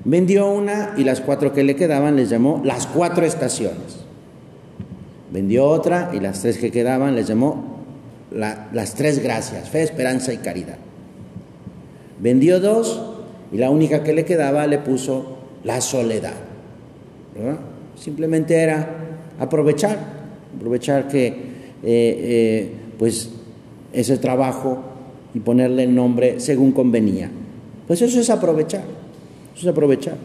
Vendió 0.03 0.49
una 0.51 0.93
y 0.97 1.03
las 1.03 1.21
cuatro 1.21 1.51
que 1.53 1.63
le 1.63 1.75
quedaban 1.75 2.15
les 2.15 2.29
llamó 2.29 2.61
las 2.63 2.87
cuatro 2.87 3.25
estaciones. 3.25 4.05
Vendió 5.31 5.65
otra 5.65 6.11
y 6.13 6.19
las 6.19 6.41
tres 6.41 6.57
que 6.57 6.71
quedaban 6.71 7.15
les 7.15 7.27
llamó 7.27 7.75
las 8.31 8.95
tres 8.95 9.23
gracias, 9.23 9.69
fe, 9.69 9.81
esperanza 9.81 10.33
y 10.33 10.37
caridad. 10.37 10.77
Vendió 12.19 12.59
dos 12.59 13.01
y 13.51 13.57
la 13.57 13.69
única 13.69 14.03
que 14.03 14.13
le 14.13 14.25
quedaba 14.25 14.67
le 14.67 14.77
puso 14.77 15.37
la 15.63 15.81
soledad. 15.81 16.33
Simplemente 17.95 18.55
era 18.55 18.87
aprovechar, 19.39 19.97
aprovechar 20.55 21.07
que 21.07 21.27
eh, 21.27 21.33
eh, 21.83 22.71
pues 22.97 23.29
ese 23.95 24.17
trabajo 24.17 24.79
y 25.33 25.39
ponerle 25.39 25.83
el 25.83 25.95
nombre 25.95 26.39
según 26.39 26.71
convenía. 26.71 27.29
Pues 27.87 28.01
eso 28.01 28.19
es 28.19 28.29
aprovechar, 28.29 28.83
eso 29.55 29.61
es 29.61 29.67
aprovechar. 29.67 30.17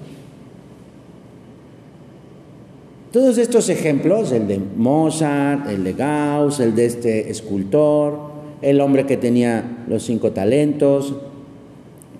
Todos 3.13 3.39
estos 3.39 3.69
ejemplos, 3.69 4.31
el 4.31 4.47
de 4.47 4.61
Mozart, 4.61 5.69
el 5.69 5.83
de 5.83 5.95
Gauss, 5.95 6.61
el 6.61 6.77
de 6.77 6.87
este 6.87 7.31
escultor, 7.31 8.31
el 8.63 8.81
hombre 8.81 9.05
que 9.05 9.17
tenía 9.17 9.85
los 9.89 10.05
cinco 10.05 10.31
talentos, 10.31 11.15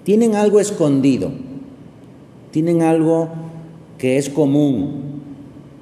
tienen 0.03 0.35
algo 0.35 0.59
escondido, 0.59 1.31
tienen 2.51 2.83
algo 2.83 3.29
que 3.99 4.19
es 4.19 4.31
común, 4.31 5.21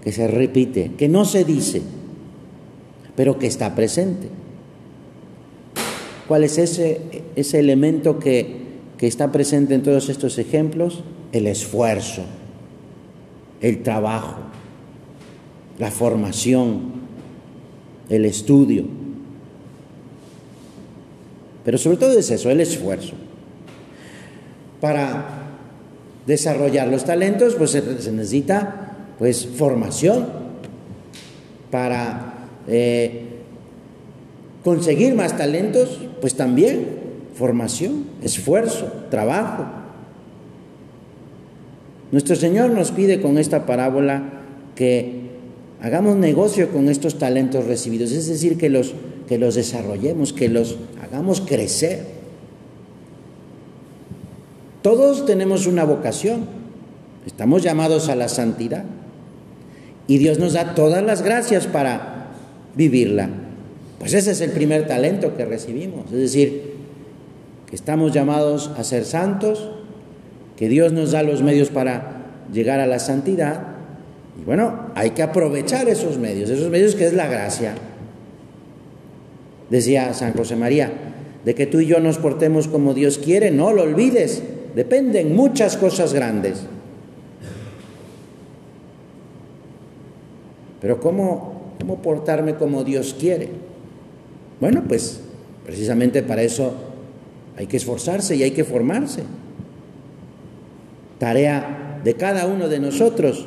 que 0.02 0.12
se 0.12 0.26
repite, 0.26 0.92
que 0.98 1.08
no 1.08 1.24
se 1.24 1.44
dice, 1.44 1.80
pero 3.16 3.38
que 3.38 3.46
está 3.46 3.74
presente. 3.74 4.28
¿Cuál 6.28 6.44
es 6.44 6.58
ese, 6.58 7.00
ese 7.36 7.58
elemento 7.58 8.18
que, 8.18 8.58
que 8.98 9.06
está 9.06 9.32
presente 9.32 9.74
en 9.74 9.82
todos 9.82 10.10
estos 10.10 10.36
ejemplos? 10.38 11.02
El 11.32 11.46
esfuerzo, 11.46 12.22
el 13.62 13.82
trabajo, 13.82 14.36
la 15.78 15.90
formación, 15.90 16.92
el 18.10 18.26
estudio. 18.26 18.84
Pero 21.64 21.78
sobre 21.78 21.96
todo 21.96 22.18
es 22.18 22.30
eso, 22.30 22.50
el 22.50 22.60
esfuerzo. 22.60 23.14
Para 24.80 25.48
desarrollar 26.26 26.88
los 26.88 27.04
talentos, 27.04 27.54
pues 27.54 27.70
se, 27.70 27.82
necesita 28.12 28.96
pues 29.18 29.46
formación. 29.46 30.28
Para 31.70 32.48
eh, 32.66 33.24
conseguir 34.64 35.14
más 35.14 35.36
talentos, 35.36 36.00
pues 36.20 36.34
también 36.34 36.86
formación, 37.34 38.04
esfuerzo, 38.22 38.92
trabajo. 39.10 39.64
Nuestro 42.10 42.36
Señor 42.36 42.70
nos 42.70 42.90
pide 42.90 43.20
con 43.20 43.38
esta 43.38 43.66
parábola 43.66 44.24
que 44.74 45.28
hagamos 45.80 46.16
negocio 46.16 46.70
con 46.70 46.88
estos 46.88 47.18
talentos 47.18 47.66
recibidos, 47.66 48.12
es 48.12 48.28
decir, 48.28 48.58
que 48.58 48.68
los, 48.68 48.94
que 49.28 49.38
los 49.38 49.54
desarrollemos, 49.54 50.32
que 50.32 50.48
los 50.48 50.76
hagamos 51.02 51.40
crecer. 51.40 52.04
Todos 54.82 55.26
tenemos 55.26 55.66
una 55.66 55.84
vocación, 55.84 56.46
estamos 57.26 57.62
llamados 57.62 58.08
a 58.08 58.16
la 58.16 58.28
santidad 58.28 58.84
y 60.06 60.18
Dios 60.18 60.38
nos 60.38 60.54
da 60.54 60.74
todas 60.74 61.04
las 61.04 61.22
gracias 61.22 61.66
para 61.66 62.30
vivirla. 62.74 63.28
Pues 63.98 64.14
ese 64.14 64.30
es 64.30 64.40
el 64.40 64.50
primer 64.50 64.86
talento 64.86 65.36
que 65.36 65.44
recibimos, 65.44 66.06
es 66.12 66.18
decir, 66.18 66.74
que 67.68 67.74
estamos 67.74 68.12
llamados 68.12 68.70
a 68.78 68.84
ser 68.84 69.04
santos, 69.04 69.70
que 70.56 70.68
Dios 70.68 70.92
nos 70.92 71.12
da 71.12 71.22
los 71.22 71.42
medios 71.42 71.68
para 71.70 72.26
llegar 72.52 72.80
a 72.80 72.86
la 72.86 72.98
santidad, 72.98 73.62
y 74.40 74.44
bueno, 74.44 74.86
hay 74.94 75.10
que 75.10 75.22
aprovechar 75.22 75.88
esos 75.88 76.16
medios, 76.16 76.48
esos 76.48 76.70
medios 76.70 76.94
que 76.94 77.06
es 77.06 77.12
la 77.12 77.26
gracia. 77.26 77.74
Decía 79.68 80.14
San 80.14 80.32
José 80.32 80.54
María, 80.54 80.92
de 81.44 81.54
que 81.54 81.66
tú 81.66 81.80
y 81.80 81.86
yo 81.86 81.98
nos 82.00 82.18
portemos 82.18 82.68
como 82.68 82.94
Dios 82.94 83.18
quiere, 83.18 83.50
no 83.50 83.72
lo 83.72 83.82
olvides, 83.82 84.42
dependen 84.74 85.34
muchas 85.34 85.76
cosas 85.76 86.14
grandes. 86.14 86.62
Pero 90.80 91.00
¿cómo, 91.00 91.72
cómo 91.80 92.00
portarme 92.00 92.54
como 92.54 92.84
Dios 92.84 93.16
quiere? 93.18 93.48
Bueno, 94.60 94.84
pues 94.86 95.20
precisamente 95.64 96.22
para 96.22 96.42
eso 96.42 96.74
hay 97.56 97.66
que 97.66 97.76
esforzarse 97.76 98.36
y 98.36 98.42
hay 98.42 98.50
que 98.52 98.64
formarse. 98.64 99.22
Tarea 101.18 102.00
de 102.04 102.14
cada 102.14 102.46
uno 102.46 102.68
de 102.68 102.80
nosotros 102.80 103.46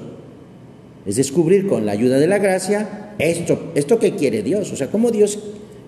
es 1.05 1.15
descubrir 1.15 1.67
con 1.67 1.85
la 1.85 1.93
ayuda 1.93 2.19
de 2.19 2.27
la 2.27 2.37
gracia 2.37 3.13
esto, 3.17 3.71
esto 3.75 3.99
que 3.99 4.15
quiere 4.15 4.43
Dios, 4.43 4.71
o 4.71 4.75
sea, 4.75 4.87
cómo 4.87 5.11
Dios, 5.11 5.39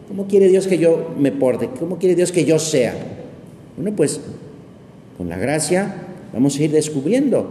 cómo 0.07 0.27
quiere 0.27 0.47
Dios 0.47 0.67
que 0.67 0.77
yo 0.77 1.13
me 1.17 1.31
porte, 1.31 1.69
cómo 1.79 1.97
quiere 1.97 2.15
Dios 2.15 2.31
que 2.31 2.45
yo 2.45 2.59
sea. 2.59 2.95
Bueno, 3.75 3.95
pues 3.95 4.19
con 5.17 5.29
la 5.29 5.37
gracia 5.37 5.95
vamos 6.31 6.57
a 6.57 6.63
ir 6.63 6.71
descubriendo 6.71 7.47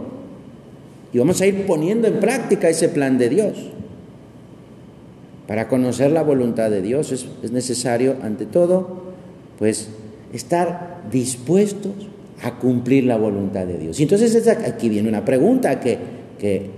y 1.13 1.19
vamos 1.19 1.39
a 1.41 1.45
ir 1.45 1.65
poniendo 1.65 2.07
en 2.07 2.19
práctica 2.19 2.69
ese 2.69 2.89
plan 2.89 3.17
de 3.17 3.29
Dios. 3.29 3.53
Para 5.47 5.67
conocer 5.67 6.11
la 6.11 6.23
voluntad 6.23 6.69
de 6.69 6.81
Dios 6.81 7.11
es, 7.11 7.51
necesario, 7.51 8.15
ante 8.21 8.45
todo, 8.45 9.03
pues 9.59 9.89
estar 10.31 11.03
dispuestos 11.11 11.91
a 12.41 12.57
cumplir 12.59 13.03
la 13.05 13.17
voluntad 13.17 13.65
de 13.65 13.77
Dios. 13.77 13.99
Y 13.99 14.03
entonces 14.03 14.47
aquí 14.47 14.89
viene 14.89 15.09
una 15.09 15.25
pregunta 15.25 15.79
que, 15.79 15.97
que 16.39 16.69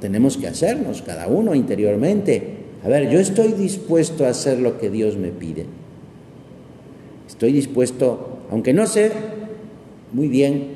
tenemos 0.00 0.36
que 0.36 0.48
hacernos 0.48 1.02
cada 1.02 1.26
uno 1.28 1.54
interiormente. 1.54 2.64
A 2.84 2.88
ver, 2.88 3.10
yo 3.10 3.18
estoy 3.18 3.52
dispuesto 3.52 4.24
a 4.24 4.30
hacer 4.30 4.58
lo 4.58 4.78
que 4.78 4.90
Dios 4.90 5.16
me 5.16 5.28
pide. 5.28 5.66
Estoy 7.28 7.52
dispuesto, 7.52 8.38
aunque 8.50 8.72
no 8.72 8.86
sé 8.86 9.12
muy 10.12 10.28
bien, 10.28 10.68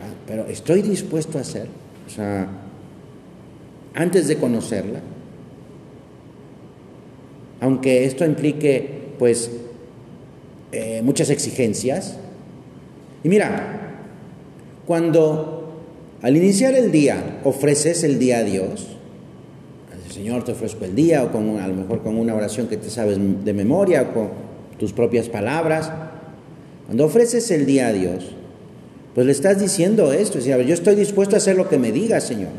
ah, 0.00 0.14
pero 0.26 0.46
estoy 0.46 0.82
dispuesto 0.82 1.38
a 1.38 1.42
hacer. 1.42 1.68
O 2.06 2.10
sea, 2.10 2.48
antes 3.94 4.26
de 4.26 4.36
conocerla, 4.36 5.00
aunque 7.62 8.04
esto 8.04 8.26
implique 8.26 9.14
pues 9.20 9.52
eh, 10.72 11.00
muchas 11.04 11.30
exigencias. 11.30 12.16
Y 13.22 13.28
mira, 13.28 14.00
cuando 14.84 15.72
al 16.22 16.36
iniciar 16.36 16.74
el 16.74 16.90
día 16.90 17.40
ofreces 17.44 18.02
el 18.02 18.18
día 18.18 18.38
a 18.38 18.42
Dios, 18.42 18.88
Señor, 20.10 20.44
te 20.44 20.52
ofrezco 20.52 20.84
el 20.84 20.94
día, 20.94 21.22
o 21.22 21.30
con, 21.30 21.58
a 21.60 21.68
lo 21.68 21.74
mejor 21.74 22.02
con 22.02 22.18
una 22.18 22.34
oración 22.34 22.66
que 22.66 22.76
te 22.76 22.90
sabes 22.90 23.16
de 23.18 23.52
memoria, 23.54 24.02
o 24.02 24.12
con 24.12 24.28
tus 24.78 24.92
propias 24.92 25.28
palabras. 25.28 25.90
Cuando 26.86 27.04
ofreces 27.06 27.50
el 27.52 27.64
día 27.64 27.86
a 27.86 27.92
Dios, 27.92 28.32
pues 29.14 29.24
le 29.24 29.32
estás 29.32 29.60
diciendo 29.60 30.12
esto, 30.12 30.38
es 30.38 30.44
decir, 30.44 30.66
yo 30.66 30.74
estoy 30.74 30.96
dispuesto 30.96 31.36
a 31.36 31.38
hacer 31.38 31.56
lo 31.56 31.68
que 31.68 31.78
me 31.78 31.92
digas, 31.92 32.24
Señor. 32.24 32.50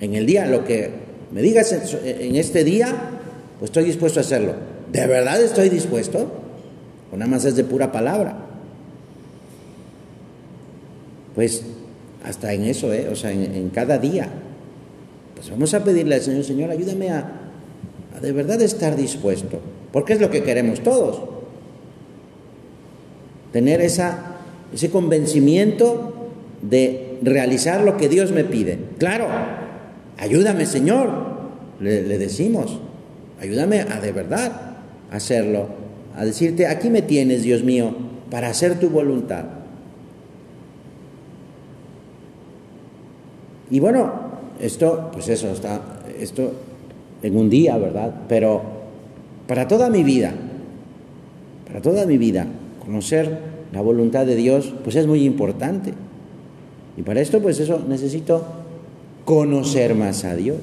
En 0.00 0.14
el 0.14 0.26
día, 0.26 0.46
lo 0.46 0.64
que 0.64 0.90
me 1.32 1.40
digas 1.40 1.72
en 2.04 2.36
este 2.36 2.64
día, 2.64 3.17
pues 3.58 3.70
estoy 3.70 3.84
dispuesto 3.84 4.20
a 4.20 4.22
hacerlo. 4.22 4.54
¿De 4.90 5.06
verdad 5.06 5.40
estoy 5.42 5.68
dispuesto? 5.68 6.30
O 7.12 7.16
nada 7.16 7.30
más 7.30 7.44
es 7.44 7.56
de 7.56 7.64
pura 7.64 7.90
palabra. 7.92 8.36
Pues 11.34 11.62
hasta 12.24 12.52
en 12.52 12.64
eso, 12.64 12.92
¿eh? 12.92 13.08
o 13.10 13.16
sea, 13.16 13.32
en 13.32 13.70
cada 13.70 13.98
día. 13.98 14.28
Pues 15.38 15.50
vamos 15.50 15.72
a 15.72 15.84
pedirle 15.84 16.16
al 16.16 16.20
Señor, 16.20 16.42
Señor, 16.42 16.70
ayúdame 16.72 17.10
a, 17.10 17.30
de 18.20 18.32
verdad 18.32 18.60
estar 18.60 18.96
dispuesto, 18.96 19.60
porque 19.92 20.14
es 20.14 20.20
lo 20.20 20.30
que 20.30 20.42
queremos 20.42 20.80
todos. 20.80 21.20
Tener 23.52 23.80
esa, 23.80 24.38
ese 24.74 24.90
convencimiento 24.90 26.30
de 26.60 27.18
realizar 27.22 27.82
lo 27.82 27.96
que 27.96 28.08
Dios 28.08 28.32
me 28.32 28.42
pide. 28.42 28.80
Claro, 28.98 29.28
ayúdame 30.16 30.66
Señor, 30.66 31.08
le, 31.78 32.02
le 32.02 32.18
decimos, 32.18 32.80
ayúdame 33.40 33.80
a 33.80 34.00
de 34.00 34.12
verdad 34.12 34.52
hacerlo, 35.10 35.68
a 36.16 36.24
decirte, 36.24 36.66
aquí 36.66 36.90
me 36.90 37.02
tienes, 37.02 37.42
Dios 37.42 37.62
mío, 37.62 37.94
para 38.30 38.48
hacer 38.48 38.78
tu 38.78 38.90
voluntad. 38.90 39.44
Y 43.70 43.80
bueno, 43.80 44.12
esto, 44.60 45.10
pues 45.12 45.28
eso, 45.28 45.50
está, 45.50 45.80
esto 46.18 46.52
en 47.22 47.36
un 47.36 47.50
día, 47.50 47.76
¿verdad? 47.76 48.14
Pero 48.28 48.62
para 49.46 49.68
toda 49.68 49.90
mi 49.90 50.02
vida, 50.02 50.32
para 51.66 51.82
toda 51.82 52.06
mi 52.06 52.18
vida, 52.18 52.46
conocer 52.84 53.38
la 53.72 53.80
voluntad 53.80 54.26
de 54.26 54.36
Dios, 54.36 54.74
pues 54.82 54.96
es 54.96 55.06
muy 55.06 55.24
importante. 55.24 55.92
Y 56.96 57.02
para 57.02 57.20
esto, 57.20 57.40
pues 57.40 57.60
eso, 57.60 57.84
necesito 57.86 58.44
conocer 59.24 59.94
más 59.94 60.24
a 60.24 60.34
Dios. 60.34 60.58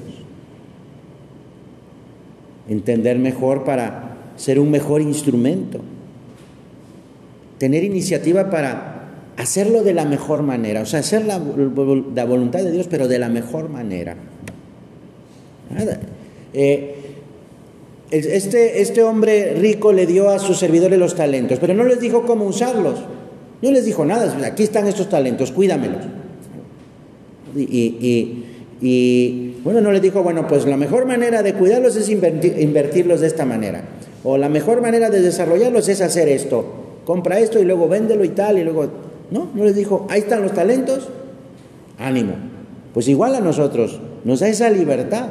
Entender 2.68 3.18
mejor 3.18 3.64
para 3.64 4.16
ser 4.36 4.58
un 4.58 4.70
mejor 4.70 5.00
instrumento. 5.00 5.80
Tener 7.58 7.84
iniciativa 7.84 8.50
para 8.50 8.96
hacerlo 9.36 9.82
de 9.82 9.94
la 9.94 10.04
mejor 10.04 10.42
manera, 10.42 10.82
o 10.82 10.86
sea, 10.86 11.00
hacer 11.00 11.24
la, 11.26 11.38
voluntad 11.38 12.60
de 12.60 12.72
Dios, 12.72 12.86
pero 12.88 13.06
de 13.06 13.18
la 13.18 13.28
mejor 13.28 13.68
manera. 13.68 14.16
Eh, 16.52 16.94
este, 18.10 18.80
este 18.80 19.02
hombre 19.02 19.54
rico 19.54 19.92
le 19.92 20.06
dio 20.06 20.30
a 20.30 20.38
sus 20.38 20.58
servidores 20.58 20.98
los 20.98 21.14
talentos, 21.14 21.58
pero 21.58 21.74
no 21.74 21.84
les 21.84 22.00
dijo 22.00 22.22
cómo 22.22 22.44
usarlos. 22.44 23.00
No 23.62 23.70
les 23.70 23.84
dijo 23.84 24.04
nada, 24.04 24.34
aquí 24.46 24.62
están 24.62 24.86
estos 24.86 25.08
talentos, 25.08 25.50
cuídamelos. 25.50 26.04
Y, 27.56 29.45
bueno, 29.66 29.80
no 29.80 29.90
les 29.90 30.00
dijo, 30.00 30.22
bueno, 30.22 30.46
pues 30.46 30.64
la 30.64 30.76
mejor 30.76 31.06
manera 31.06 31.42
de 31.42 31.52
cuidarlos 31.52 31.96
es 31.96 32.08
invertirlos 32.08 33.20
de 33.20 33.26
esta 33.26 33.44
manera. 33.44 33.82
O 34.22 34.38
la 34.38 34.48
mejor 34.48 34.80
manera 34.80 35.10
de 35.10 35.20
desarrollarlos 35.20 35.88
es 35.88 36.00
hacer 36.02 36.28
esto. 36.28 36.64
Compra 37.04 37.40
esto 37.40 37.58
y 37.58 37.64
luego 37.64 37.88
véndelo 37.88 38.24
y 38.24 38.28
tal, 38.28 38.58
y 38.58 38.62
luego 38.62 38.86
no, 39.32 39.48
no 39.52 39.64
les 39.64 39.74
dijo, 39.74 40.06
ahí 40.08 40.20
están 40.20 40.42
los 40.42 40.52
talentos, 40.52 41.08
ánimo. 41.98 42.34
Pues 42.94 43.08
igual 43.08 43.34
a 43.34 43.40
nosotros 43.40 43.98
nos 44.22 44.38
da 44.38 44.46
esa 44.46 44.70
libertad 44.70 45.30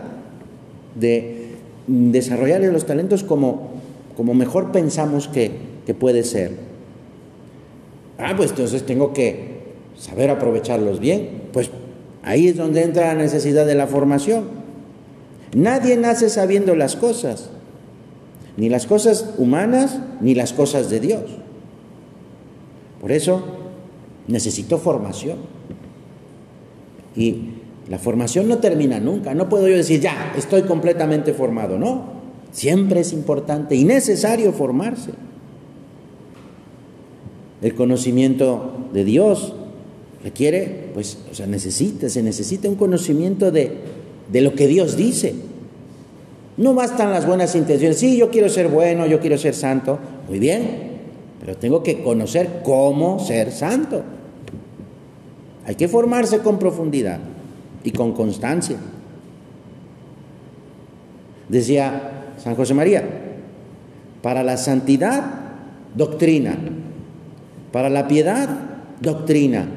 de 0.95 1.51
desarrollar 1.87 2.59
los 2.59 2.85
talentos 2.85 3.23
como, 3.23 3.69
como 4.17 4.33
mejor 4.33 4.73
pensamos 4.73 5.29
que, 5.29 5.51
que 5.85 5.93
puede 5.93 6.25
ser. 6.25 6.51
Ah, 8.17 8.33
pues 8.35 8.49
entonces 8.49 8.85
tengo 8.85 9.13
que 9.13 9.59
saber 9.97 10.29
aprovecharlos 10.29 10.99
bien. 10.99 11.44
Ahí 12.25 12.49
es 12.49 12.57
donde 12.57 12.83
entra 12.83 13.13
la 13.13 13.21
necesidad 13.21 13.65
de 13.65 13.75
la 13.75 13.87
formación. 13.87 14.43
Nadie 15.55 15.95
nace 15.95 16.29
sabiendo 16.29 16.75
las 16.75 16.97
cosas, 16.97 17.49
ni 18.57 18.67
las 18.67 18.85
cosas 18.85 19.29
humanas, 19.37 19.99
ni 20.19 20.35
las 20.35 20.51
cosas 20.51 20.89
de 20.89 20.99
Dios. 20.99 21.23
Por 22.99 23.13
eso 23.13 23.43
Necesito 24.27 24.79
formación. 24.79 25.37
Y 27.15 27.35
la 27.89 27.99
formación 27.99 28.47
no 28.47 28.57
termina 28.57 28.99
nunca. 28.99 29.33
No 29.33 29.49
puedo 29.49 29.67
yo 29.67 29.75
decir, 29.75 30.01
ya, 30.01 30.33
estoy 30.35 30.63
completamente 30.63 31.33
formado. 31.33 31.77
No, 31.77 32.05
siempre 32.51 33.01
es 33.01 33.13
importante 33.13 33.75
y 33.75 33.83
necesario 33.83 34.51
formarse. 34.51 35.11
El 37.61 37.75
conocimiento 37.75 38.71
de 38.93 39.05
Dios 39.05 39.54
requiere, 40.25 40.89
pues, 40.95 41.19
o 41.31 41.35
sea, 41.35 41.45
necesita, 41.45 42.09
se 42.09 42.23
necesita 42.23 42.67
un 42.67 42.75
conocimiento 42.75 43.51
de, 43.51 43.71
de 44.31 44.41
lo 44.41 44.55
que 44.55 44.65
Dios 44.65 44.97
dice. 44.97 45.35
No 46.57 46.73
bastan 46.73 47.11
las 47.11 47.27
buenas 47.27 47.53
intenciones. 47.53 47.99
Sí, 47.99 48.17
yo 48.17 48.31
quiero 48.31 48.49
ser 48.49 48.69
bueno, 48.69 49.05
yo 49.05 49.19
quiero 49.19 49.37
ser 49.37 49.53
santo. 49.53 49.99
Muy 50.27 50.39
bien, 50.39 50.95
pero 51.39 51.55
tengo 51.55 51.83
que 51.83 52.01
conocer 52.01 52.61
cómo 52.63 53.19
ser 53.19 53.51
santo. 53.51 54.01
Hay 55.67 55.75
que 55.75 55.87
formarse 55.87 56.39
con 56.39 56.57
profundidad 56.57 57.19
y 57.83 57.91
con 57.91 58.13
constancia. 58.13 58.77
Decía 61.49 62.33
San 62.43 62.55
José 62.55 62.73
María, 62.73 63.07
para 64.23 64.41
la 64.41 64.57
santidad, 64.57 65.23
doctrina, 65.95 66.57
para 67.71 67.91
la 67.91 68.07
piedad, 68.07 68.49
doctrina, 69.01 69.67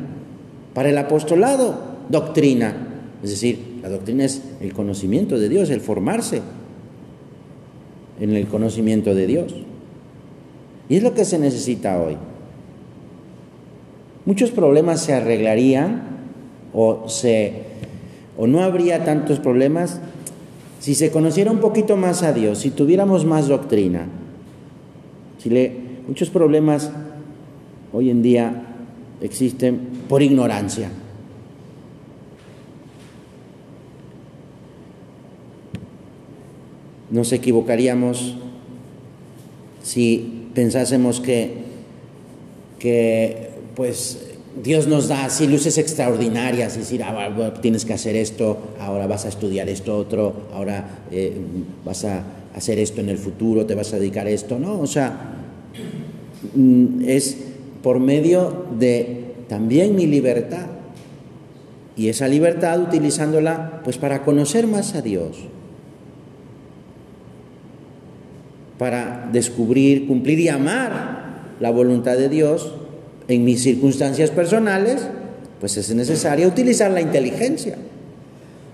para 0.79 0.91
el 0.91 0.99
apostolado, 0.99 1.75
doctrina. 2.09 2.73
Es 3.21 3.31
decir, 3.31 3.81
la 3.83 3.89
doctrina 3.89 4.25
es 4.25 4.43
el 4.61 4.73
conocimiento 4.73 5.37
de 5.37 5.49
Dios, 5.49 5.71
el 5.71 5.81
formarse 5.81 6.41
en 8.21 8.31
el 8.37 8.47
conocimiento 8.47 9.13
de 9.13 9.27
Dios. 9.27 9.57
Y 10.89 10.95
es 10.95 11.03
lo 11.03 11.15
que 11.15 11.25
se 11.25 11.41
necesita 11.41 12.01
hoy. 12.01 12.17
Muchos 14.25 14.53
problemas 14.53 15.01
se 15.01 15.15
arreglarían 15.15 16.01
o, 16.73 17.09
se, 17.09 17.55
o 18.37 18.47
no 18.47 18.63
habría 18.63 19.05
tantos 19.05 19.41
problemas 19.41 20.01
si 20.79 20.95
se 20.95 21.11
conociera 21.11 21.51
un 21.51 21.59
poquito 21.59 21.97
más 21.97 22.23
a 22.23 22.33
Dios, 22.33 22.59
si 22.59 22.71
tuviéramos 22.71 23.25
más 23.25 23.49
doctrina. 23.49 24.07
Si 25.39 25.51
muchos 26.07 26.31
problemas 26.31 26.93
hoy 27.93 28.11
en 28.11 28.23
día 28.23 28.68
existen 29.21 29.81
por 30.09 30.23
ignorancia. 30.23 30.91
Nos 37.11 37.33
equivocaríamos 37.33 38.37
si 39.83 40.51
pensásemos 40.55 41.21
que, 41.21 41.55
que 42.79 43.51
pues 43.75 44.29
Dios 44.63 44.87
nos 44.87 45.09
da 45.09 45.25
así 45.25 45.47
luces 45.47 45.79
extraordinarias, 45.79 46.77
decir, 46.77 47.03
ah, 47.03 47.55
tienes 47.63 47.85
que 47.85 47.95
hacer 47.95 48.17
esto, 48.17 48.59
ahora 48.81 49.07
vas 49.07 49.25
a 49.25 49.29
estudiar 49.29 49.69
esto 49.69 49.97
otro, 49.97 50.49
ahora 50.53 51.01
eh, 51.11 51.33
vas 51.85 52.05
a 52.05 52.25
hacer 52.55 52.79
esto 52.79 53.01
en 53.01 53.09
el 53.09 53.19
futuro, 53.19 53.65
te 53.67 53.75
vas 53.75 53.93
a 53.93 53.99
dedicar 53.99 54.27
a 54.27 54.31
esto, 54.31 54.59
¿no? 54.59 54.81
O 54.81 54.87
sea, 54.87 55.37
mm, 56.55 57.03
es 57.07 57.37
por 57.83 58.01
medio 58.01 58.67
de 58.79 59.35
también 59.49 59.95
mi 59.95 60.07
libertad 60.07 60.67
y 61.97 62.09
esa 62.09 62.29
libertad 62.29 62.81
utilizándola 62.81 63.81
pues 63.83 63.99
para 63.99 64.23
conocer 64.23 64.67
más 64.69 64.95
a 64.95 65.03
Dios, 65.03 65.37
para 68.79 69.29
descubrir, 69.33 70.07
cumplir 70.07 70.39
y 70.39 70.49
amar 70.49 71.19
la 71.59 71.71
voluntad 71.73 72.17
de 72.17 72.29
Dios 72.29 72.73
en 73.27 73.45
mis 73.45 73.63
circunstancias 73.63 74.31
personales, 74.31 75.09
pues 75.59 75.77
es 75.77 75.93
necesario 75.93 76.47
utilizar 76.47 76.91
la 76.93 77.01
inteligencia. 77.01 77.77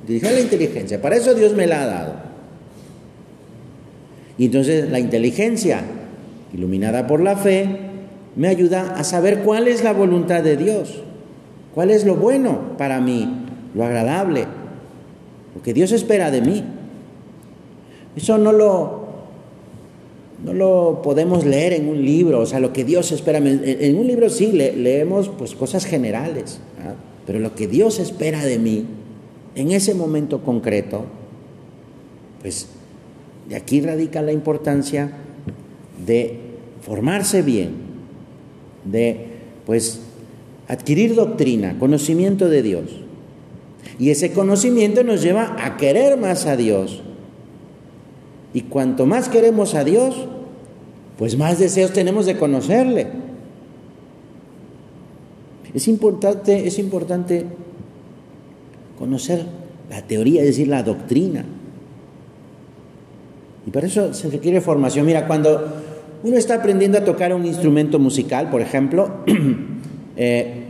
Utilizar 0.04 0.32
la 0.32 0.40
inteligencia. 0.40 1.00
Para 1.00 1.16
eso 1.16 1.32
Dios 1.34 1.54
me 1.54 1.66
la 1.66 1.82
ha 1.82 1.86
dado. 1.86 2.14
Y 4.36 4.46
entonces 4.46 4.90
la 4.90 4.98
inteligencia, 4.98 5.82
iluminada 6.52 7.06
por 7.06 7.22
la 7.22 7.36
fe, 7.36 7.83
me 8.36 8.48
ayuda 8.48 8.94
a 8.96 9.04
saber 9.04 9.40
cuál 9.40 9.68
es 9.68 9.84
la 9.84 9.92
voluntad 9.92 10.42
de 10.42 10.56
Dios, 10.56 11.02
cuál 11.74 11.90
es 11.90 12.04
lo 12.04 12.16
bueno 12.16 12.76
para 12.78 13.00
mí, 13.00 13.28
lo 13.74 13.84
agradable, 13.84 14.46
lo 15.54 15.62
que 15.62 15.72
Dios 15.72 15.92
espera 15.92 16.30
de 16.30 16.40
mí. 16.40 16.64
Eso 18.16 18.38
no 18.38 18.52
lo, 18.52 19.04
no 20.44 20.52
lo 20.52 21.00
podemos 21.02 21.44
leer 21.44 21.72
en 21.72 21.88
un 21.88 22.04
libro, 22.04 22.40
o 22.40 22.46
sea, 22.46 22.60
lo 22.60 22.72
que 22.72 22.84
Dios 22.84 23.12
espera. 23.12 23.38
En, 23.38 23.98
un 23.98 24.06
libro 24.06 24.28
sí 24.30 24.52
leemos 24.52 25.28
pues 25.28 25.54
cosas 25.54 25.84
generales, 25.84 26.60
pero 27.26 27.38
lo 27.38 27.54
que 27.54 27.66
Dios 27.66 27.98
espera 27.98 28.44
de 28.44 28.58
mí 28.58 28.86
en 29.54 29.70
ese 29.70 29.94
momento 29.94 30.42
concreto, 30.42 31.04
pues 32.42 32.68
de 33.48 33.56
aquí 33.56 33.80
radica 33.80 34.22
la 34.22 34.32
importancia 34.32 35.12
de 36.04 36.38
formarse 36.82 37.42
bien, 37.42 37.93
de 38.84 39.26
pues 39.66 40.00
adquirir 40.68 41.14
doctrina, 41.14 41.78
conocimiento 41.78 42.48
de 42.48 42.62
Dios. 42.62 42.84
Y 43.98 44.10
ese 44.10 44.32
conocimiento 44.32 45.04
nos 45.04 45.22
lleva 45.22 45.56
a 45.58 45.76
querer 45.76 46.18
más 46.18 46.46
a 46.46 46.56
Dios. 46.56 47.02
Y 48.52 48.62
cuanto 48.62 49.06
más 49.06 49.28
queremos 49.28 49.74
a 49.74 49.84
Dios, 49.84 50.14
pues 51.18 51.36
más 51.36 51.58
deseos 51.58 51.92
tenemos 51.92 52.26
de 52.26 52.36
conocerle. 52.36 53.08
Es 55.74 55.88
importante, 55.88 56.66
es 56.66 56.78
importante 56.78 57.44
conocer 58.98 59.44
la 59.90 60.02
teoría, 60.02 60.40
es 60.42 60.48
decir, 60.48 60.68
la 60.68 60.82
doctrina. 60.82 61.44
Y 63.66 63.70
para 63.70 63.86
eso 63.86 64.12
se 64.14 64.28
requiere 64.30 64.60
formación. 64.60 65.06
Mira, 65.06 65.26
cuando 65.26 65.83
uno 66.24 66.38
está 66.38 66.54
aprendiendo 66.54 66.96
a 66.96 67.04
tocar 67.04 67.34
un 67.34 67.44
instrumento 67.44 67.98
musical, 67.98 68.48
por 68.48 68.62
ejemplo, 68.62 69.10
eh, 70.16 70.64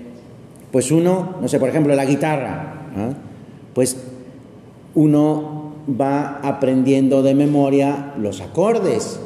pues 0.72 0.90
uno, 0.90 1.36
no 1.40 1.46
sé, 1.46 1.60
por 1.60 1.68
ejemplo, 1.68 1.94
la 1.94 2.04
guitarra, 2.04 2.88
pues 3.72 3.96
uno 4.96 5.74
va 5.88 6.40
aprendiendo 6.42 7.22
de 7.22 7.36
memoria 7.36 8.14
los 8.18 8.40
acordes, 8.40 9.20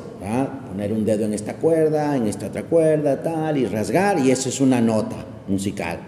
poner 0.70 0.92
un 0.92 1.06
dedo 1.06 1.24
en 1.24 1.32
esta 1.32 1.54
cuerda, 1.54 2.14
en 2.14 2.26
esta 2.26 2.48
otra 2.48 2.64
cuerda, 2.64 3.22
tal, 3.22 3.56
y 3.56 3.64
rasgar, 3.64 4.18
y 4.18 4.30
eso 4.30 4.50
es 4.50 4.60
una 4.60 4.82
nota 4.82 5.16
musical. 5.48 5.98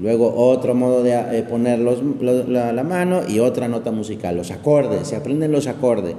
luego 0.00 0.32
otro 0.34 0.74
modo 0.74 1.02
de 1.02 1.12
eh, 1.12 1.42
poner 1.42 1.80
la, 1.80 2.72
la, 2.72 2.82
mano 2.82 3.20
y 3.28 3.40
otra 3.40 3.68
nota 3.68 3.90
musical, 3.90 4.38
los 4.38 4.50
acordes, 4.50 5.08
se 5.08 5.16
aprenden 5.16 5.52
los 5.52 5.66
acordes. 5.66 6.16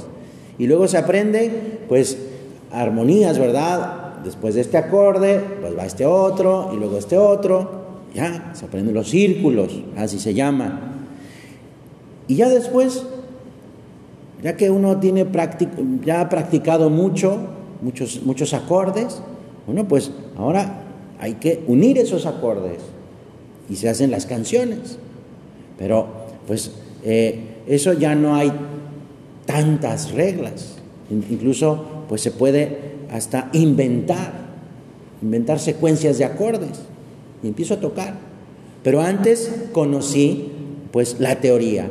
Y 0.59 0.67
luego 0.67 0.87
se 0.87 0.99
aprende, 0.99 1.49
pues, 1.87 2.15
armonías, 2.73 3.37
¿verdad? 3.37 4.15
Después 4.23 4.55
de 4.55 4.61
este 4.61 4.77
acorde, 4.77 5.39
pues 5.61 5.77
va 5.77 5.85
este 5.85 6.05
otro, 6.05 6.71
y 6.73 6.77
luego 6.77 6.97
este 6.97 7.17
otro, 7.17 7.81
ya, 8.13 8.51
se 8.53 8.65
aprenden 8.65 8.93
los 8.93 9.09
círculos, 9.09 9.71
así 9.97 10.19
se 10.19 10.33
llaman. 10.33 10.79
Y 12.27 12.35
ya 12.35 12.49
después 12.49 13.03
ya 14.43 14.57
que 14.57 14.69
uno 14.69 14.97
tiene 14.97 15.27
ya 16.03 16.21
ha 16.21 16.29
practicado 16.29 16.89
mucho, 16.89 17.37
muchos, 17.81 18.21
muchos 18.23 18.53
acordes, 18.53 19.21
bueno, 19.65 19.87
pues 19.87 20.11
ahora 20.37 20.81
hay 21.19 21.35
que 21.35 21.63
unir 21.67 21.97
esos 21.99 22.25
acordes 22.25 22.79
y 23.69 23.75
se 23.75 23.89
hacen 23.89 24.09
las 24.09 24.25
canciones. 24.25 24.97
Pero 25.77 26.07
pues 26.47 26.71
eh, 27.03 27.39
eso 27.67 27.93
ya 27.93 28.15
no 28.15 28.35
hay 28.35 28.51
tantas 29.45 30.11
reglas. 30.11 30.77
Incluso 31.09 31.85
pues 32.11 32.19
se 32.19 32.31
puede 32.31 32.77
hasta 33.09 33.49
inventar, 33.53 34.33
inventar 35.21 35.59
secuencias 35.59 36.17
de 36.17 36.25
acordes 36.25 36.81
y 37.41 37.47
empiezo 37.47 37.75
a 37.75 37.79
tocar. 37.79 38.15
Pero 38.83 38.99
antes 38.99 39.49
conocí 39.71 40.51
pues 40.91 41.21
la 41.21 41.37
teoría, 41.37 41.87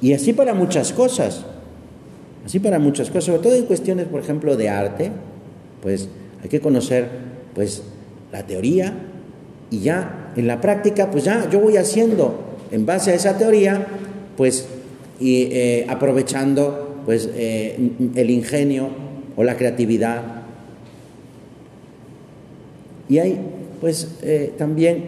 y 0.00 0.14
así 0.14 0.32
para 0.32 0.52
muchas 0.52 0.92
cosas, 0.92 1.44
así 2.44 2.58
para 2.58 2.80
muchas 2.80 3.06
cosas, 3.06 3.26
sobre 3.26 3.38
todo 3.38 3.54
en 3.54 3.66
cuestiones, 3.66 4.08
por 4.08 4.18
ejemplo, 4.18 4.56
de 4.56 4.68
arte, 4.68 5.12
pues 5.80 6.08
hay 6.42 6.48
que 6.48 6.58
conocer 6.58 7.08
pues 7.54 7.84
la 8.32 8.44
teoría 8.44 8.94
y 9.70 9.78
ya 9.78 10.32
en 10.34 10.48
la 10.48 10.60
práctica, 10.60 11.08
pues 11.12 11.22
ya 11.22 11.48
yo 11.48 11.60
voy 11.60 11.76
haciendo 11.76 12.34
en 12.72 12.84
base 12.84 13.12
a 13.12 13.14
esa 13.14 13.38
teoría, 13.38 13.86
pues 14.36 14.66
y 15.20 15.42
eh, 15.52 15.86
aprovechando 15.88 16.91
pues 17.04 17.28
eh, 17.34 17.90
el 18.14 18.30
ingenio 18.30 18.88
o 19.36 19.44
la 19.44 19.56
creatividad. 19.56 20.22
Y 23.08 23.18
hay 23.18 23.40
pues 23.80 24.18
eh, 24.22 24.54
también, 24.56 25.04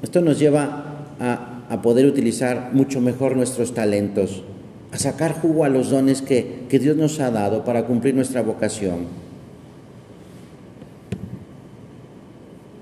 esto 0.00 0.20
nos 0.20 0.38
lleva 0.38 0.84
a 1.68 1.82
poder 1.82 2.06
utilizar 2.06 2.70
mucho 2.72 3.00
mejor 3.00 3.34
nuestros 3.34 3.74
talentos, 3.74 4.44
a 4.92 4.98
sacar 4.98 5.32
jugo 5.40 5.64
a 5.64 5.68
los 5.68 5.90
dones 5.90 6.22
que, 6.22 6.66
Dios 6.70 6.96
nos 6.96 7.18
ha 7.18 7.32
dado 7.32 7.64
para 7.64 7.84
cumplir 7.86 8.14
nuestra 8.14 8.42
vocación. 8.42 9.06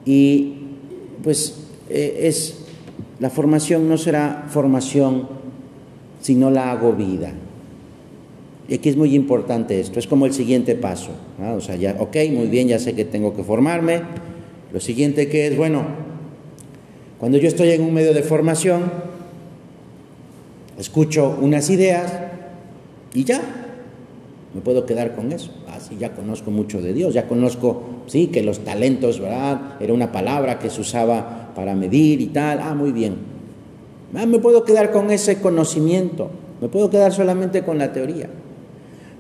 Y 0.05 0.57
pues 1.23 1.55
eh, 1.89 2.19
es 2.25 2.59
la 3.21 3.31
formación 3.31 3.89
no 3.89 3.97
será 3.97 4.45
formación 4.51 5.29
si 6.21 6.35
no 6.35 6.51
la 6.51 6.71
hago 6.71 6.93
vida. 6.93 7.33
Y 8.68 8.74
aquí 8.74 8.88
es 8.88 8.96
muy 8.96 9.14
importante 9.14 9.79
esto, 9.79 9.98
es 9.98 10.07
como 10.07 10.24
el 10.27 10.33
siguiente 10.33 10.74
paso. 10.74 11.11
O 11.57 11.61
sea, 11.61 11.77
ya, 11.77 11.96
ok, 11.98 12.16
muy 12.33 12.46
bien, 12.46 12.68
ya 12.68 12.79
sé 12.79 12.94
que 12.94 13.05
tengo 13.05 13.35
que 13.35 13.42
formarme. 13.42 14.00
Lo 14.72 14.81
siguiente 14.81 15.29
que 15.29 15.46
es, 15.48 15.57
bueno, 15.57 15.85
cuando 17.18 17.38
yo 17.38 17.46
estoy 17.46 17.70
en 17.70 17.83
un 17.83 17.92
medio 17.92 18.14
de 18.14 18.22
formación, 18.22 18.90
escucho 20.79 21.37
unas 21.40 21.68
ideas 21.70 22.12
y 23.12 23.24
ya, 23.24 23.40
me 24.55 24.61
puedo 24.61 24.87
quedar 24.87 25.14
con 25.14 25.31
eso. 25.33 25.50
Así 25.68 25.94
ah, 25.94 26.00
ya 26.00 26.12
conozco 26.12 26.50
mucho 26.50 26.81
de 26.81 26.94
Dios, 26.94 27.12
ya 27.12 27.29
conozco, 27.29 27.83
sí, 28.07 28.29
que 28.29 28.42
los 28.42 28.61
talentos, 28.61 29.20
¿verdad? 29.20 29.77
Era 29.81 29.92
una 29.92 30.11
palabra 30.11 30.59
que 30.59 30.70
se 30.70 30.81
usaba 30.81 31.53
para 31.55 31.74
medir 31.74 32.20
y 32.20 32.27
tal. 32.27 32.61
Ah, 32.61 32.74
muy 32.74 32.92
bien. 32.92 33.16
Ah, 34.14 34.27
me 34.27 34.38
puedo 34.38 34.64
quedar 34.64 34.90
con 34.90 35.11
ese 35.11 35.40
conocimiento, 35.40 36.31
me 36.61 36.68
puedo 36.68 36.88
quedar 36.88 37.12
solamente 37.12 37.62
con 37.62 37.79
la 37.79 37.92
teoría. 37.92 38.31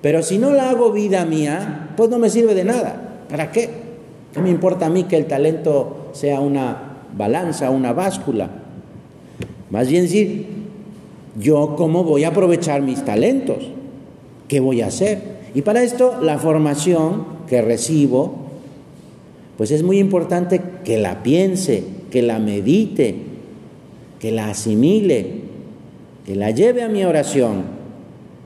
Pero 0.04 0.22
si 0.22 0.36
no 0.36 0.52
la 0.52 0.68
hago 0.68 0.92
vida 0.92 1.24
mía, 1.24 1.94
pues 1.96 2.10
no 2.10 2.18
me 2.18 2.28
sirve 2.28 2.54
de 2.54 2.64
nada. 2.64 3.24
¿Para 3.30 3.50
qué? 3.50 3.70
¿Qué 4.34 4.40
me 4.42 4.50
importa 4.50 4.84
a 4.84 4.90
mí 4.90 5.04
que 5.04 5.16
el 5.16 5.24
talento 5.24 6.10
sea 6.12 6.40
una 6.40 6.98
balanza, 7.16 7.70
una 7.70 7.94
báscula. 7.94 8.50
Más 9.70 9.88
bien 9.88 10.02
decir, 10.02 10.44
yo 11.40 11.74
cómo 11.74 12.04
voy 12.04 12.24
a 12.24 12.28
aprovechar 12.28 12.82
mis 12.82 13.02
talentos, 13.02 13.64
qué 14.46 14.60
voy 14.60 14.82
a 14.82 14.88
hacer. 14.88 15.22
Y 15.54 15.62
para 15.62 15.82
esto 15.82 16.18
la 16.20 16.38
formación 16.38 17.24
que 17.48 17.62
recibo, 17.62 18.34
pues 19.56 19.70
es 19.70 19.82
muy 19.82 19.98
importante 20.00 20.60
que 20.84 20.98
la 20.98 21.22
piense, 21.22 21.82
que 22.10 22.20
la 22.20 22.38
medite, 22.38 23.16
que 24.18 24.32
la 24.32 24.50
asimile, 24.50 25.44
que 26.26 26.34
la 26.36 26.50
lleve 26.50 26.82
a 26.82 26.90
mi 26.90 27.04
oración 27.04 27.62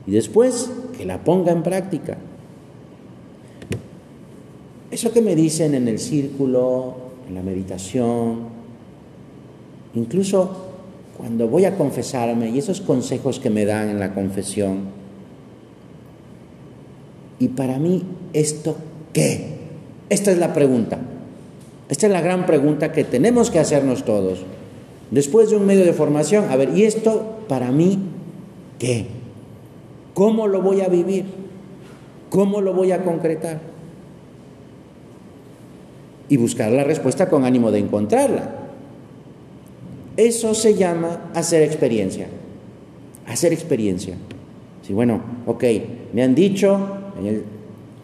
y 0.07 0.11
después 0.11 0.71
que 0.99 1.05
la 1.05 1.23
ponga 1.23 1.51
en 1.53 1.63
práctica. 1.63 2.17
Eso 4.91 5.11
que 5.13 5.21
me 5.21 5.33
dicen 5.33 5.73
en 5.73 5.87
el 5.87 5.97
círculo, 5.97 6.93
en 7.27 7.35
la 7.35 7.41
meditación, 7.41 8.59
Incluso 9.95 10.67
cuando 11.17 11.47
voy 11.47 11.65
a 11.65 11.75
confesarme 11.75 12.49
y 12.49 12.59
esos 12.59 12.81
consejos 12.81 13.39
que 13.39 13.49
me 13.49 13.65
dan 13.65 13.89
en 13.89 13.99
la 13.99 14.13
confesión. 14.13 14.99
Y 17.39 17.49
para 17.49 17.79
mí, 17.79 18.03
¿esto 18.33 18.75
qué? 19.13 19.57
Esta 20.09 20.31
es 20.31 20.37
la 20.37 20.53
pregunta. 20.53 20.99
Esta 21.89 22.07
es 22.07 22.13
la 22.13 22.21
gran 22.21 22.45
pregunta 22.45 22.91
que 22.91 23.03
tenemos 23.03 23.49
que 23.49 23.59
hacernos 23.59 24.05
todos. 24.05 24.39
Después 25.11 25.49
de 25.49 25.57
un 25.57 25.65
medio 25.65 25.85
de 25.85 25.93
formación, 25.93 26.45
a 26.49 26.55
ver, 26.55 26.77
¿y 26.77 26.83
esto 26.83 27.39
para 27.47 27.71
mí 27.71 27.97
qué? 28.77 29.07
¿Cómo 30.19 30.47
lo 30.47 30.61
voy 30.61 30.81
a 30.81 30.89
vivir? 30.89 31.23
¿Cómo 32.29 32.59
lo 32.59 32.73
voy 32.73 32.91
a 32.91 33.05
concretar? 33.05 33.61
Y 36.27 36.35
buscar 36.35 36.73
la 36.73 36.83
respuesta 36.83 37.29
con 37.29 37.45
ánimo 37.45 37.71
de 37.71 37.79
encontrarla. 37.79 38.53
Eso 40.17 40.53
se 40.53 40.75
llama 40.75 41.31
hacer 41.33 41.63
experiencia. 41.63 42.27
Hacer 43.27 43.53
experiencia. 43.53 44.15
Sí, 44.85 44.91
bueno, 44.91 45.21
ok, 45.45 45.63
me 46.11 46.21
han 46.21 46.35
dicho 46.35 46.77
en 47.17 47.45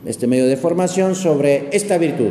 este 0.06 0.26
medio 0.26 0.46
de 0.46 0.56
formación 0.56 1.16
sobre 1.16 1.68
esta 1.74 1.98
virtud. 1.98 2.30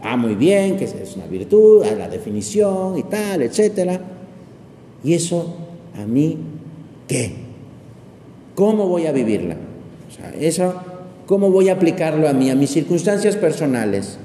Ah, 0.00 0.16
muy 0.16 0.36
bien, 0.36 0.76
que 0.76 0.84
es 0.84 1.16
una 1.16 1.26
virtud, 1.26 1.82
a 1.82 1.96
la 1.96 2.08
definición 2.08 2.96
y 2.98 3.02
tal, 3.02 3.42
etcétera. 3.42 4.00
¿Y 5.02 5.12
eso 5.12 5.56
a 6.00 6.06
mí 6.06 6.38
qué? 7.08 7.43
¿Cómo 8.54 8.88
voy 8.88 9.06
a 9.06 9.12
vivirla? 9.12 9.56
O 10.08 10.10
sea, 10.10 10.32
eso, 10.38 10.74
¿cómo 11.26 11.50
voy 11.50 11.68
a 11.68 11.74
aplicarlo 11.74 12.28
a 12.28 12.32
mí, 12.32 12.50
a 12.50 12.54
mis 12.54 12.70
circunstancias 12.70 13.36
personales, 13.36 14.18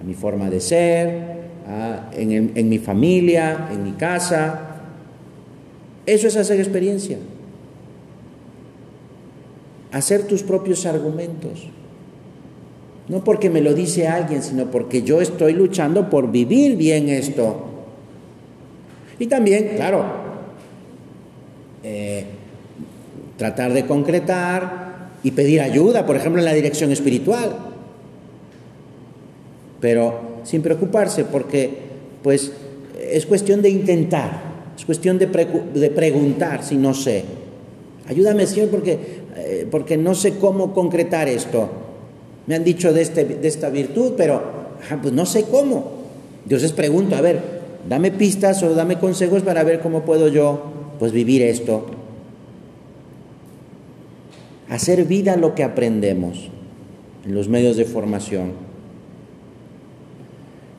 a 0.00 0.04
mi 0.04 0.14
forma 0.14 0.50
de 0.50 0.60
ser, 0.60 1.32
en, 2.12 2.68
mi 2.68 2.78
familia, 2.78 3.68
en 3.72 3.84
mi 3.84 3.92
casa. 3.92 4.60
Eso 6.06 6.28
es 6.28 6.36
hacer 6.36 6.58
experiencia. 6.58 7.18
hacer 9.92 10.26
tus 10.26 10.42
propios 10.42 10.86
argumentos. 10.86 11.68
No 13.08 13.22
porque 13.22 13.50
me 13.50 13.60
lo 13.60 13.74
dice 13.74 14.08
alguien, 14.08 14.42
sino 14.42 14.70
porque 14.70 15.02
yo 15.02 15.20
estoy 15.20 15.52
luchando 15.52 16.08
por 16.08 16.30
vivir 16.30 16.76
bien 16.78 17.10
esto. 17.10 17.66
Y 19.18 19.26
también, 19.26 19.72
claro, 19.76 20.02
eh, 21.82 22.24
tratar 23.36 23.72
de 23.72 23.86
concretar 23.86 25.10
y 25.22 25.30
pedir 25.32 25.60
ayuda, 25.60 26.06
por 26.06 26.16
ejemplo, 26.16 26.40
en 26.40 26.44
la 26.44 26.54
dirección 26.54 26.90
espiritual. 26.90 27.56
Pero 29.80 30.32
sin 30.44 30.62
preocuparse, 30.62 31.24
porque 31.24 31.70
pues 32.22 32.52
es 33.10 33.26
cuestión 33.26 33.62
de 33.62 33.70
intentar, 33.70 34.42
es 34.76 34.84
cuestión 34.84 35.18
de, 35.18 35.26
preguntar 35.94 36.64
si 36.64 36.76
no 36.76 36.94
sé. 36.94 37.24
Ayúdame, 38.08 38.46
Señor, 38.46 38.68
porque, 38.68 38.98
eh, 39.36 39.66
porque 39.70 39.96
no 39.96 40.14
sé 40.14 40.38
cómo 40.38 40.72
concretar 40.72 41.28
esto. 41.28 41.68
Me 42.46 42.56
han 42.56 42.64
dicho 42.64 42.92
de, 42.92 43.02
este, 43.02 43.24
de 43.24 43.48
esta 43.48 43.70
virtud, 43.70 44.12
pero 44.16 44.42
pues 45.00 45.14
no 45.14 45.26
sé 45.26 45.44
cómo. 45.44 46.02
Dios 46.44 46.62
les 46.62 46.72
pregunto, 46.72 47.14
a 47.14 47.20
ver, 47.20 47.40
dame 47.88 48.10
pistas 48.10 48.62
o 48.62 48.74
dame 48.74 48.98
consejos 48.98 49.42
para 49.42 49.62
ver 49.62 49.80
cómo 49.80 50.02
puedo 50.02 50.28
yo 50.28 50.62
pues 50.98 51.12
vivir 51.12 51.42
esto. 51.42 52.01
Hacer 54.72 55.04
vida 55.04 55.36
lo 55.36 55.54
que 55.54 55.64
aprendemos 55.64 56.48
en 57.26 57.34
los 57.34 57.46
medios 57.46 57.76
de 57.76 57.84
formación. 57.84 58.52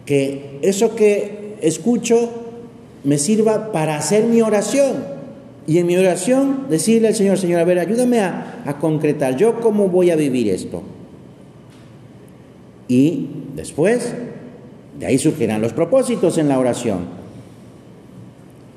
Que 0.07 0.57
eso 0.63 0.95
que 0.95 1.57
escucho 1.61 2.31
me 3.03 3.19
sirva 3.19 3.71
para 3.71 3.95
hacer 3.95 4.25
mi 4.25 4.41
oración. 4.41 4.95
Y 5.67 5.77
en 5.77 5.85
mi 5.85 5.95
oración 5.95 6.65
decirle 6.71 7.09
al 7.09 7.13
Señor, 7.13 7.37
Señor, 7.37 7.59
a 7.59 7.65
ver, 7.65 7.77
ayúdame 7.77 8.19
a, 8.19 8.79
concretar 8.81 9.37
yo 9.37 9.61
cómo 9.61 9.89
voy 9.89 10.09
a 10.09 10.15
vivir 10.15 10.49
esto. 10.49 10.81
Y 12.87 13.27
después, 13.55 14.11
de 14.97 15.05
ahí 15.05 15.19
surgirán 15.19 15.61
los 15.61 15.71
propósitos 15.71 16.39
en 16.39 16.49
la 16.49 16.57
oración. 16.57 17.01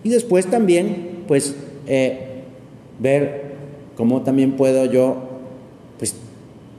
Y 0.05 0.11
después 0.11 0.45
también, 0.45 1.23
pues, 1.27 1.57
eh, 1.87 2.43
ver 3.01 3.46
cómo 3.97 4.23
también 4.23 4.53
puedo 4.53 4.85
yo, 4.85 5.17
pues, 5.99 6.15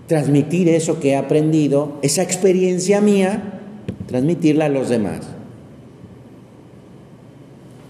transmitir 0.08 0.70
eso 0.70 1.00
que 1.00 1.10
he 1.10 1.16
aprendido, 1.16 1.94
esa 2.02 2.24
experiencia 2.24 3.02
mía, 3.02 3.62
transmitirla 4.08 4.66
a 4.66 4.70
los 4.70 4.90
demás. 4.90 5.22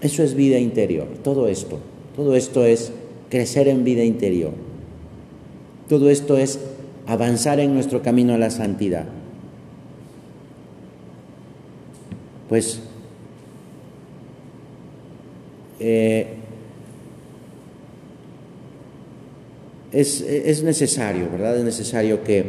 Eso 0.00 0.22
es 0.22 0.34
vida 0.34 0.58
interior, 0.58 1.06
todo 1.22 1.48
esto. 1.48 1.78
Todo 2.16 2.34
esto 2.34 2.64
es 2.64 2.92
crecer 3.28 3.68
en 3.68 3.84
vida 3.84 4.04
interior. 4.04 4.52
Todo 5.88 6.10
esto 6.10 6.36
es 6.36 6.60
avanzar 7.06 7.60
en 7.60 7.74
nuestro 7.74 8.02
camino 8.02 8.34
a 8.34 8.38
la 8.38 8.50
santidad. 8.50 9.06
Pues 12.48 12.80
eh, 15.80 16.34
es, 19.92 20.62
necesario, 20.62 21.30
¿verdad? 21.30 21.58
Es 21.58 21.64
necesario 21.64 22.22
que 22.24 22.44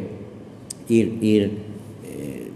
ir, 0.87 1.17
ir 1.21 1.43
eh, 2.05 2.49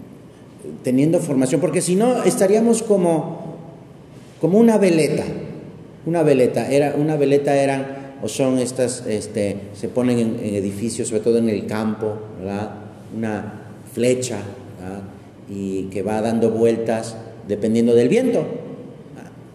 teniendo 0.83 1.19
formación, 1.19 1.61
porque 1.61 1.81
si 1.81 1.95
no 1.95 2.23
estaríamos 2.23 2.83
como, 2.83 3.57
como 4.39 4.59
una 4.59 4.77
veleta 4.77 5.23
una 6.05 6.23
veleta, 6.23 6.69
era, 6.69 6.95
una 6.97 7.15
veleta 7.15 7.55
eran 7.55 8.03
o 8.21 8.27
son 8.27 8.57
estas, 8.59 9.05
este, 9.07 9.57
se 9.73 9.87
ponen 9.87 10.19
en, 10.19 10.55
edificios, 10.55 11.09
sobre 11.09 11.21
todo 11.21 11.37
en 11.37 11.49
el 11.49 11.65
campo, 11.65 12.17
¿verdad? 12.39 12.71
Una 13.15 13.61
flecha, 13.93 14.39
Y 15.49 15.83
que 15.91 16.01
va 16.01 16.21
dando 16.21 16.51
vueltas 16.51 17.15
dependiendo 17.47 17.93
del 17.93 18.09
viento. 18.09 18.45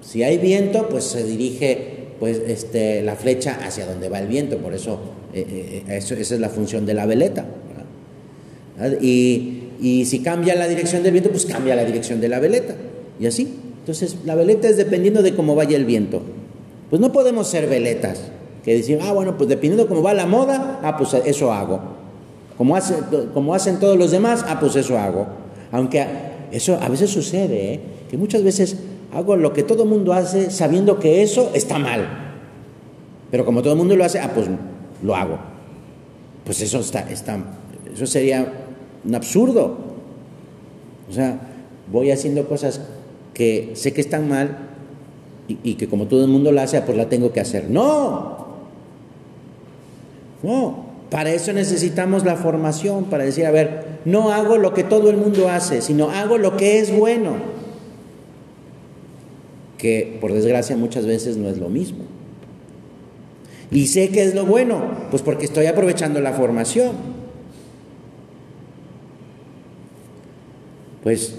Si 0.03 0.23
hay 0.23 0.39
viento, 0.39 0.89
pues 0.89 1.05
se 1.05 1.25
dirige 1.25 2.15
pues, 2.21 2.41
este, 2.47 3.03
la 3.03 3.17
flecha 3.17 3.59
hacia 3.63 3.87
donde 3.87 4.09
va 4.09 4.19
el 4.19 4.29
viento, 4.29 4.59
por 4.59 4.75
eso, 4.75 5.01
eh, 5.35 5.85
eh, 5.89 5.97
eso 5.97 6.15
esa 6.15 6.35
es 6.35 6.41
la 6.41 6.49
función 6.49 6.87
de 6.87 6.95
la 6.95 7.07
veleta. 7.07 7.47
Y, 9.01 9.65
y 9.81 10.05
si 10.05 10.21
cambia 10.21 10.55
la 10.55 10.69
dirección 10.69 11.03
del 11.03 11.13
viento, 11.13 11.31
pues 11.31 11.47
cambia 11.47 11.75
la 11.75 11.85
dirección 11.85 12.21
de 12.21 12.29
la 12.29 12.39
veleta. 12.39 12.75
Y 13.19 13.27
así. 13.27 13.59
Entonces, 13.81 14.17
la 14.25 14.35
veleta 14.35 14.69
es 14.69 14.77
dependiendo 14.77 15.23
de 15.23 15.35
cómo 15.35 15.55
vaya 15.55 15.77
el 15.77 15.85
viento. 15.85 16.23
Pues 16.91 17.01
no 17.01 17.13
podemos 17.13 17.49
ser 17.49 17.69
veletas, 17.69 18.21
que 18.65 18.75
decir, 18.75 18.99
ah, 19.03 19.13
bueno, 19.13 19.37
pues 19.37 19.49
dependiendo 19.49 19.89
cómo 19.89 20.03
va 20.03 20.15
la 20.15 20.27
moda, 20.27 20.81
ah, 20.83 20.97
pues 20.97 21.15
eso 21.25 21.53
hago. 21.53 21.81
Como, 22.57 22.77
hace, 22.77 22.95
como 23.35 23.55
hacen 23.55 23.79
todos 23.79 23.97
los 23.97 24.11
demás, 24.11 24.45
ah, 24.47 24.59
pues 24.61 24.77
eso 24.77 24.99
hago. 24.99 25.27
Aunque 25.71 26.07
eso 26.51 26.79
a 26.81 26.89
veces 26.89 27.11
sucede, 27.11 27.75
¿eh? 27.75 27.81
que 28.11 28.17
muchas 28.17 28.43
veces 28.43 28.77
hago 29.15 29.37
lo 29.37 29.53
que 29.53 29.63
todo 29.63 29.85
el 29.85 29.89
mundo 29.89 30.13
hace 30.13 30.51
sabiendo 30.51 30.99
que 30.99 31.23
eso 31.23 31.51
está 31.55 31.79
mal. 31.79 32.35
Pero 33.31 33.45
como 33.45 33.63
todo 33.63 33.75
el 33.75 33.79
mundo 33.79 33.97
lo 33.97 34.05
hace, 34.05 34.19
ah, 34.19 34.33
pues 34.35 34.49
lo 35.03 35.15
hago. 35.17 35.39
Pues 36.45 36.61
eso, 36.61 36.81
está, 36.81 37.07
eso 37.09 38.07
sería 38.07 38.53
un 39.05 39.15
absurdo. 39.15 39.77
O 41.09 41.13
sea, 41.13 41.41
voy 41.91 42.11
haciendo 42.11 42.49
cosas 42.49 42.81
que 43.35 43.73
sé 43.75 43.93
que 43.93 44.01
están 44.01 44.29
mal 44.29 44.59
y, 45.47 45.75
que 45.75 45.89
como 45.89 46.07
todo 46.07 46.25
el 46.25 46.31
mundo 46.31 46.53
la 46.53 46.65
hace, 46.65 46.81
pues 46.83 46.97
la 46.97 47.09
tengo 47.09 47.33
que 47.33 47.41
hacer. 47.41 47.71
No, 47.71 48.47
no, 50.43 50.87
para 51.11 51.33
eso 51.33 51.53
necesitamos 51.53 52.25
la 52.25 52.37
formación, 52.37 53.05
para 53.05 53.25
decir, 53.25 53.47
a 53.47 53.51
ver, 53.51 54.01
no 54.05 54.31
hago 54.31 54.59
lo 54.59 54.75
que 54.75 54.85
todo 54.85 55.09
el 55.09 55.17
mundo 55.17 55.49
hace, 55.49 55.81
sino 55.81 56.11
hago 56.11 56.37
lo 56.37 56.57
que 56.57 56.81
es 56.81 56.95
bueno, 56.95 57.37
que 59.79 60.19
por 60.21 60.33
desgracia 60.33 60.77
muchas 60.77 61.07
veces 61.07 61.39
no 61.39 61.49
es 61.49 61.57
lo 61.57 61.71
mismo. 61.71 62.05
Y 63.71 63.87
sé 63.89 64.09
que 64.09 64.23
es 64.23 64.35
lo 64.35 64.47
bueno, 64.47 64.83
pues 65.11 65.23
porque 65.23 65.45
estoy 65.45 65.67
aprovechando 65.67 66.21
la 66.21 66.33
formación. 66.33 66.93
Pues 71.03 71.37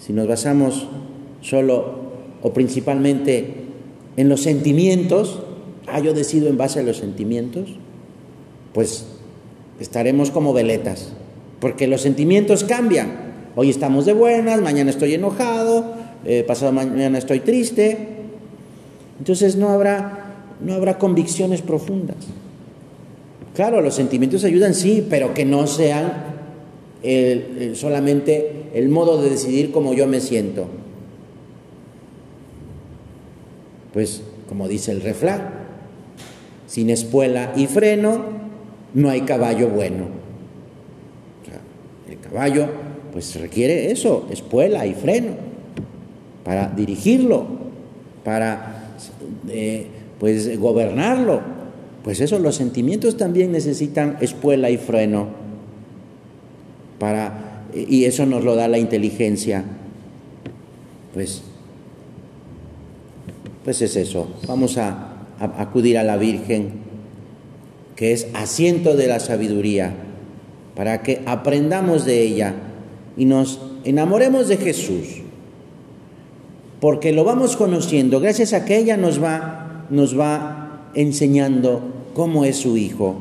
si 0.00 0.12
nos 0.12 0.26
basamos 0.26 0.88
solo 1.40 2.00
o 2.42 2.52
principalmente 2.52 3.54
en 4.16 4.28
los 4.28 4.42
sentimientos, 4.42 5.42
ah, 5.86 6.00
yo 6.00 6.12
decido 6.12 6.48
en 6.48 6.56
base 6.56 6.80
a 6.80 6.82
los 6.82 6.96
sentimientos, 6.96 7.70
pues 8.72 9.06
estaremos 9.78 10.30
como 10.30 10.52
veletas, 10.52 11.12
porque 11.60 11.86
los 11.86 12.02
sentimientos 12.02 12.64
cambian. 12.64 13.30
Hoy 13.56 13.70
estamos 13.70 14.06
de 14.06 14.12
buenas, 14.12 14.60
mañana 14.60 14.90
estoy 14.90 15.14
enojado, 15.14 15.94
eh, 16.24 16.44
pasado 16.46 16.72
mañana 16.72 17.18
estoy 17.18 17.40
triste. 17.40 18.08
Entonces 19.18 19.56
no 19.56 19.70
habrá, 19.70 20.19
no 20.64 20.74
habrá 20.74 20.98
convicciones 20.98 21.62
profundas. 21.62 22.16
Claro, 23.54 23.80
los 23.80 23.94
sentimientos 23.94 24.44
ayudan, 24.44 24.74
sí, 24.74 25.06
pero 25.08 25.34
que 25.34 25.44
no 25.44 25.66
sean 25.66 26.30
solamente 27.74 28.70
el 28.74 28.88
modo 28.88 29.22
de 29.22 29.30
decidir 29.30 29.72
como 29.72 29.94
yo 29.94 30.06
me 30.06 30.20
siento. 30.20 30.66
Pues 33.92 34.22
como 34.48 34.68
dice 34.68 34.92
el 34.92 35.00
refrán, 35.00 35.50
sin 36.66 36.90
espuela 36.90 37.52
y 37.56 37.66
freno 37.66 38.22
no 38.94 39.08
hay 39.08 39.22
caballo 39.22 39.68
bueno. 39.68 40.20
el 42.08 42.18
caballo 42.18 42.68
pues 43.12 43.40
requiere 43.40 43.90
eso, 43.90 44.28
espuela 44.30 44.86
y 44.86 44.94
freno, 44.94 45.32
para 46.44 46.68
dirigirlo, 46.68 47.44
para 48.24 48.94
eh, 49.48 49.86
pues 50.20 50.58
gobernarlo. 50.60 51.40
Pues 52.04 52.20
eso, 52.20 52.38
los 52.38 52.54
sentimientos 52.54 53.16
también 53.16 53.50
necesitan 53.50 54.16
espuela 54.20 54.70
y 54.70 54.76
freno 54.78 55.26
para 56.98 57.64
y 57.74 58.04
eso 58.04 58.26
nos 58.26 58.44
lo 58.44 58.54
da 58.54 58.68
la 58.68 58.78
inteligencia. 58.78 59.64
Pues 61.12 61.42
pues 63.64 63.82
es 63.82 63.96
eso, 63.96 64.28
vamos 64.46 64.78
a, 64.78 65.06
acudir 65.38 65.98
a 65.98 66.02
la 66.02 66.16
Virgen, 66.16 66.70
que 67.94 68.12
es 68.12 68.28
asiento 68.34 68.96
de 68.96 69.06
la 69.06 69.20
sabiduría, 69.20 69.92
para 70.74 71.02
que 71.02 71.20
aprendamos 71.26 72.04
de 72.04 72.22
ella 72.22 72.54
y 73.16 73.26
nos 73.26 73.60
enamoremos 73.84 74.48
de 74.48 74.56
Jesús, 74.56 75.22
porque 76.80 77.12
lo 77.12 77.24
vamos 77.24 77.56
conociendo, 77.56 78.18
gracias 78.20 78.54
a 78.54 78.64
que 78.64 78.78
ella 78.78 78.96
nos 78.96 79.22
va, 79.22 79.59
nos 79.90 80.18
va 80.18 80.90
enseñando 80.94 81.82
cómo 82.14 82.44
es 82.44 82.56
su 82.56 82.76
Hijo, 82.76 83.16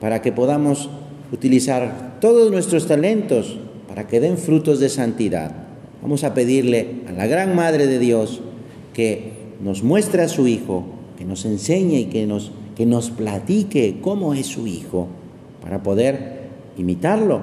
para 0.00 0.22
que 0.22 0.32
podamos 0.32 0.90
utilizar 1.32 2.18
todos 2.20 2.50
nuestros 2.50 2.86
talentos 2.86 3.58
para 3.88 4.06
que 4.06 4.20
den 4.20 4.38
frutos 4.38 4.80
de 4.80 4.88
santidad. 4.88 5.52
Vamos 6.02 6.24
a 6.24 6.34
pedirle 6.34 7.02
a 7.08 7.12
la 7.12 7.26
gran 7.26 7.54
Madre 7.54 7.86
de 7.86 7.98
Dios 7.98 8.40
que 8.92 9.32
nos 9.62 9.82
muestre 9.82 10.22
a 10.22 10.28
su 10.28 10.46
Hijo, 10.46 10.84
que 11.16 11.24
nos 11.24 11.44
enseñe 11.44 12.00
y 12.00 12.04
que 12.06 12.26
nos 12.26 12.52
que 12.74 12.86
nos 12.86 13.10
platique 13.10 13.98
cómo 14.00 14.34
es 14.34 14.46
su 14.46 14.66
Hijo, 14.66 15.08
para 15.62 15.82
poder 15.82 16.44
imitarlo, 16.76 17.42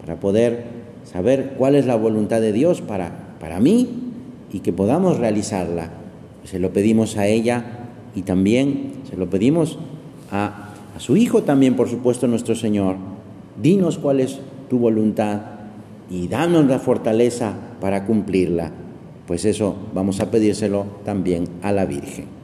para 0.00 0.20
poder 0.20 0.64
saber 1.04 1.54
cuál 1.56 1.74
es 1.74 1.86
la 1.86 1.96
voluntad 1.96 2.40
de 2.40 2.52
Dios 2.52 2.80
para, 2.80 3.36
para 3.40 3.58
mí 3.58 3.88
y 4.52 4.60
que 4.60 4.72
podamos 4.72 5.18
realizarla. 5.18 5.90
Se 6.46 6.58
lo 6.58 6.72
pedimos 6.72 7.16
a 7.16 7.26
ella 7.26 7.64
y 8.14 8.22
también 8.22 8.92
se 9.10 9.16
lo 9.16 9.28
pedimos 9.28 9.78
a, 10.30 10.74
a 10.96 11.00
su 11.00 11.16
Hijo 11.16 11.42
también, 11.42 11.76
por 11.76 11.88
supuesto, 11.88 12.26
nuestro 12.26 12.54
Señor. 12.54 12.96
Dinos 13.60 13.98
cuál 13.98 14.20
es 14.20 14.38
tu 14.70 14.78
voluntad 14.78 15.42
y 16.10 16.28
danos 16.28 16.66
la 16.66 16.78
fortaleza 16.78 17.54
para 17.80 18.04
cumplirla. 18.06 18.72
Pues 19.26 19.44
eso 19.44 19.76
vamos 19.94 20.20
a 20.20 20.30
pedírselo 20.30 20.86
también 21.04 21.48
a 21.62 21.72
la 21.72 21.84
Virgen. 21.84 22.35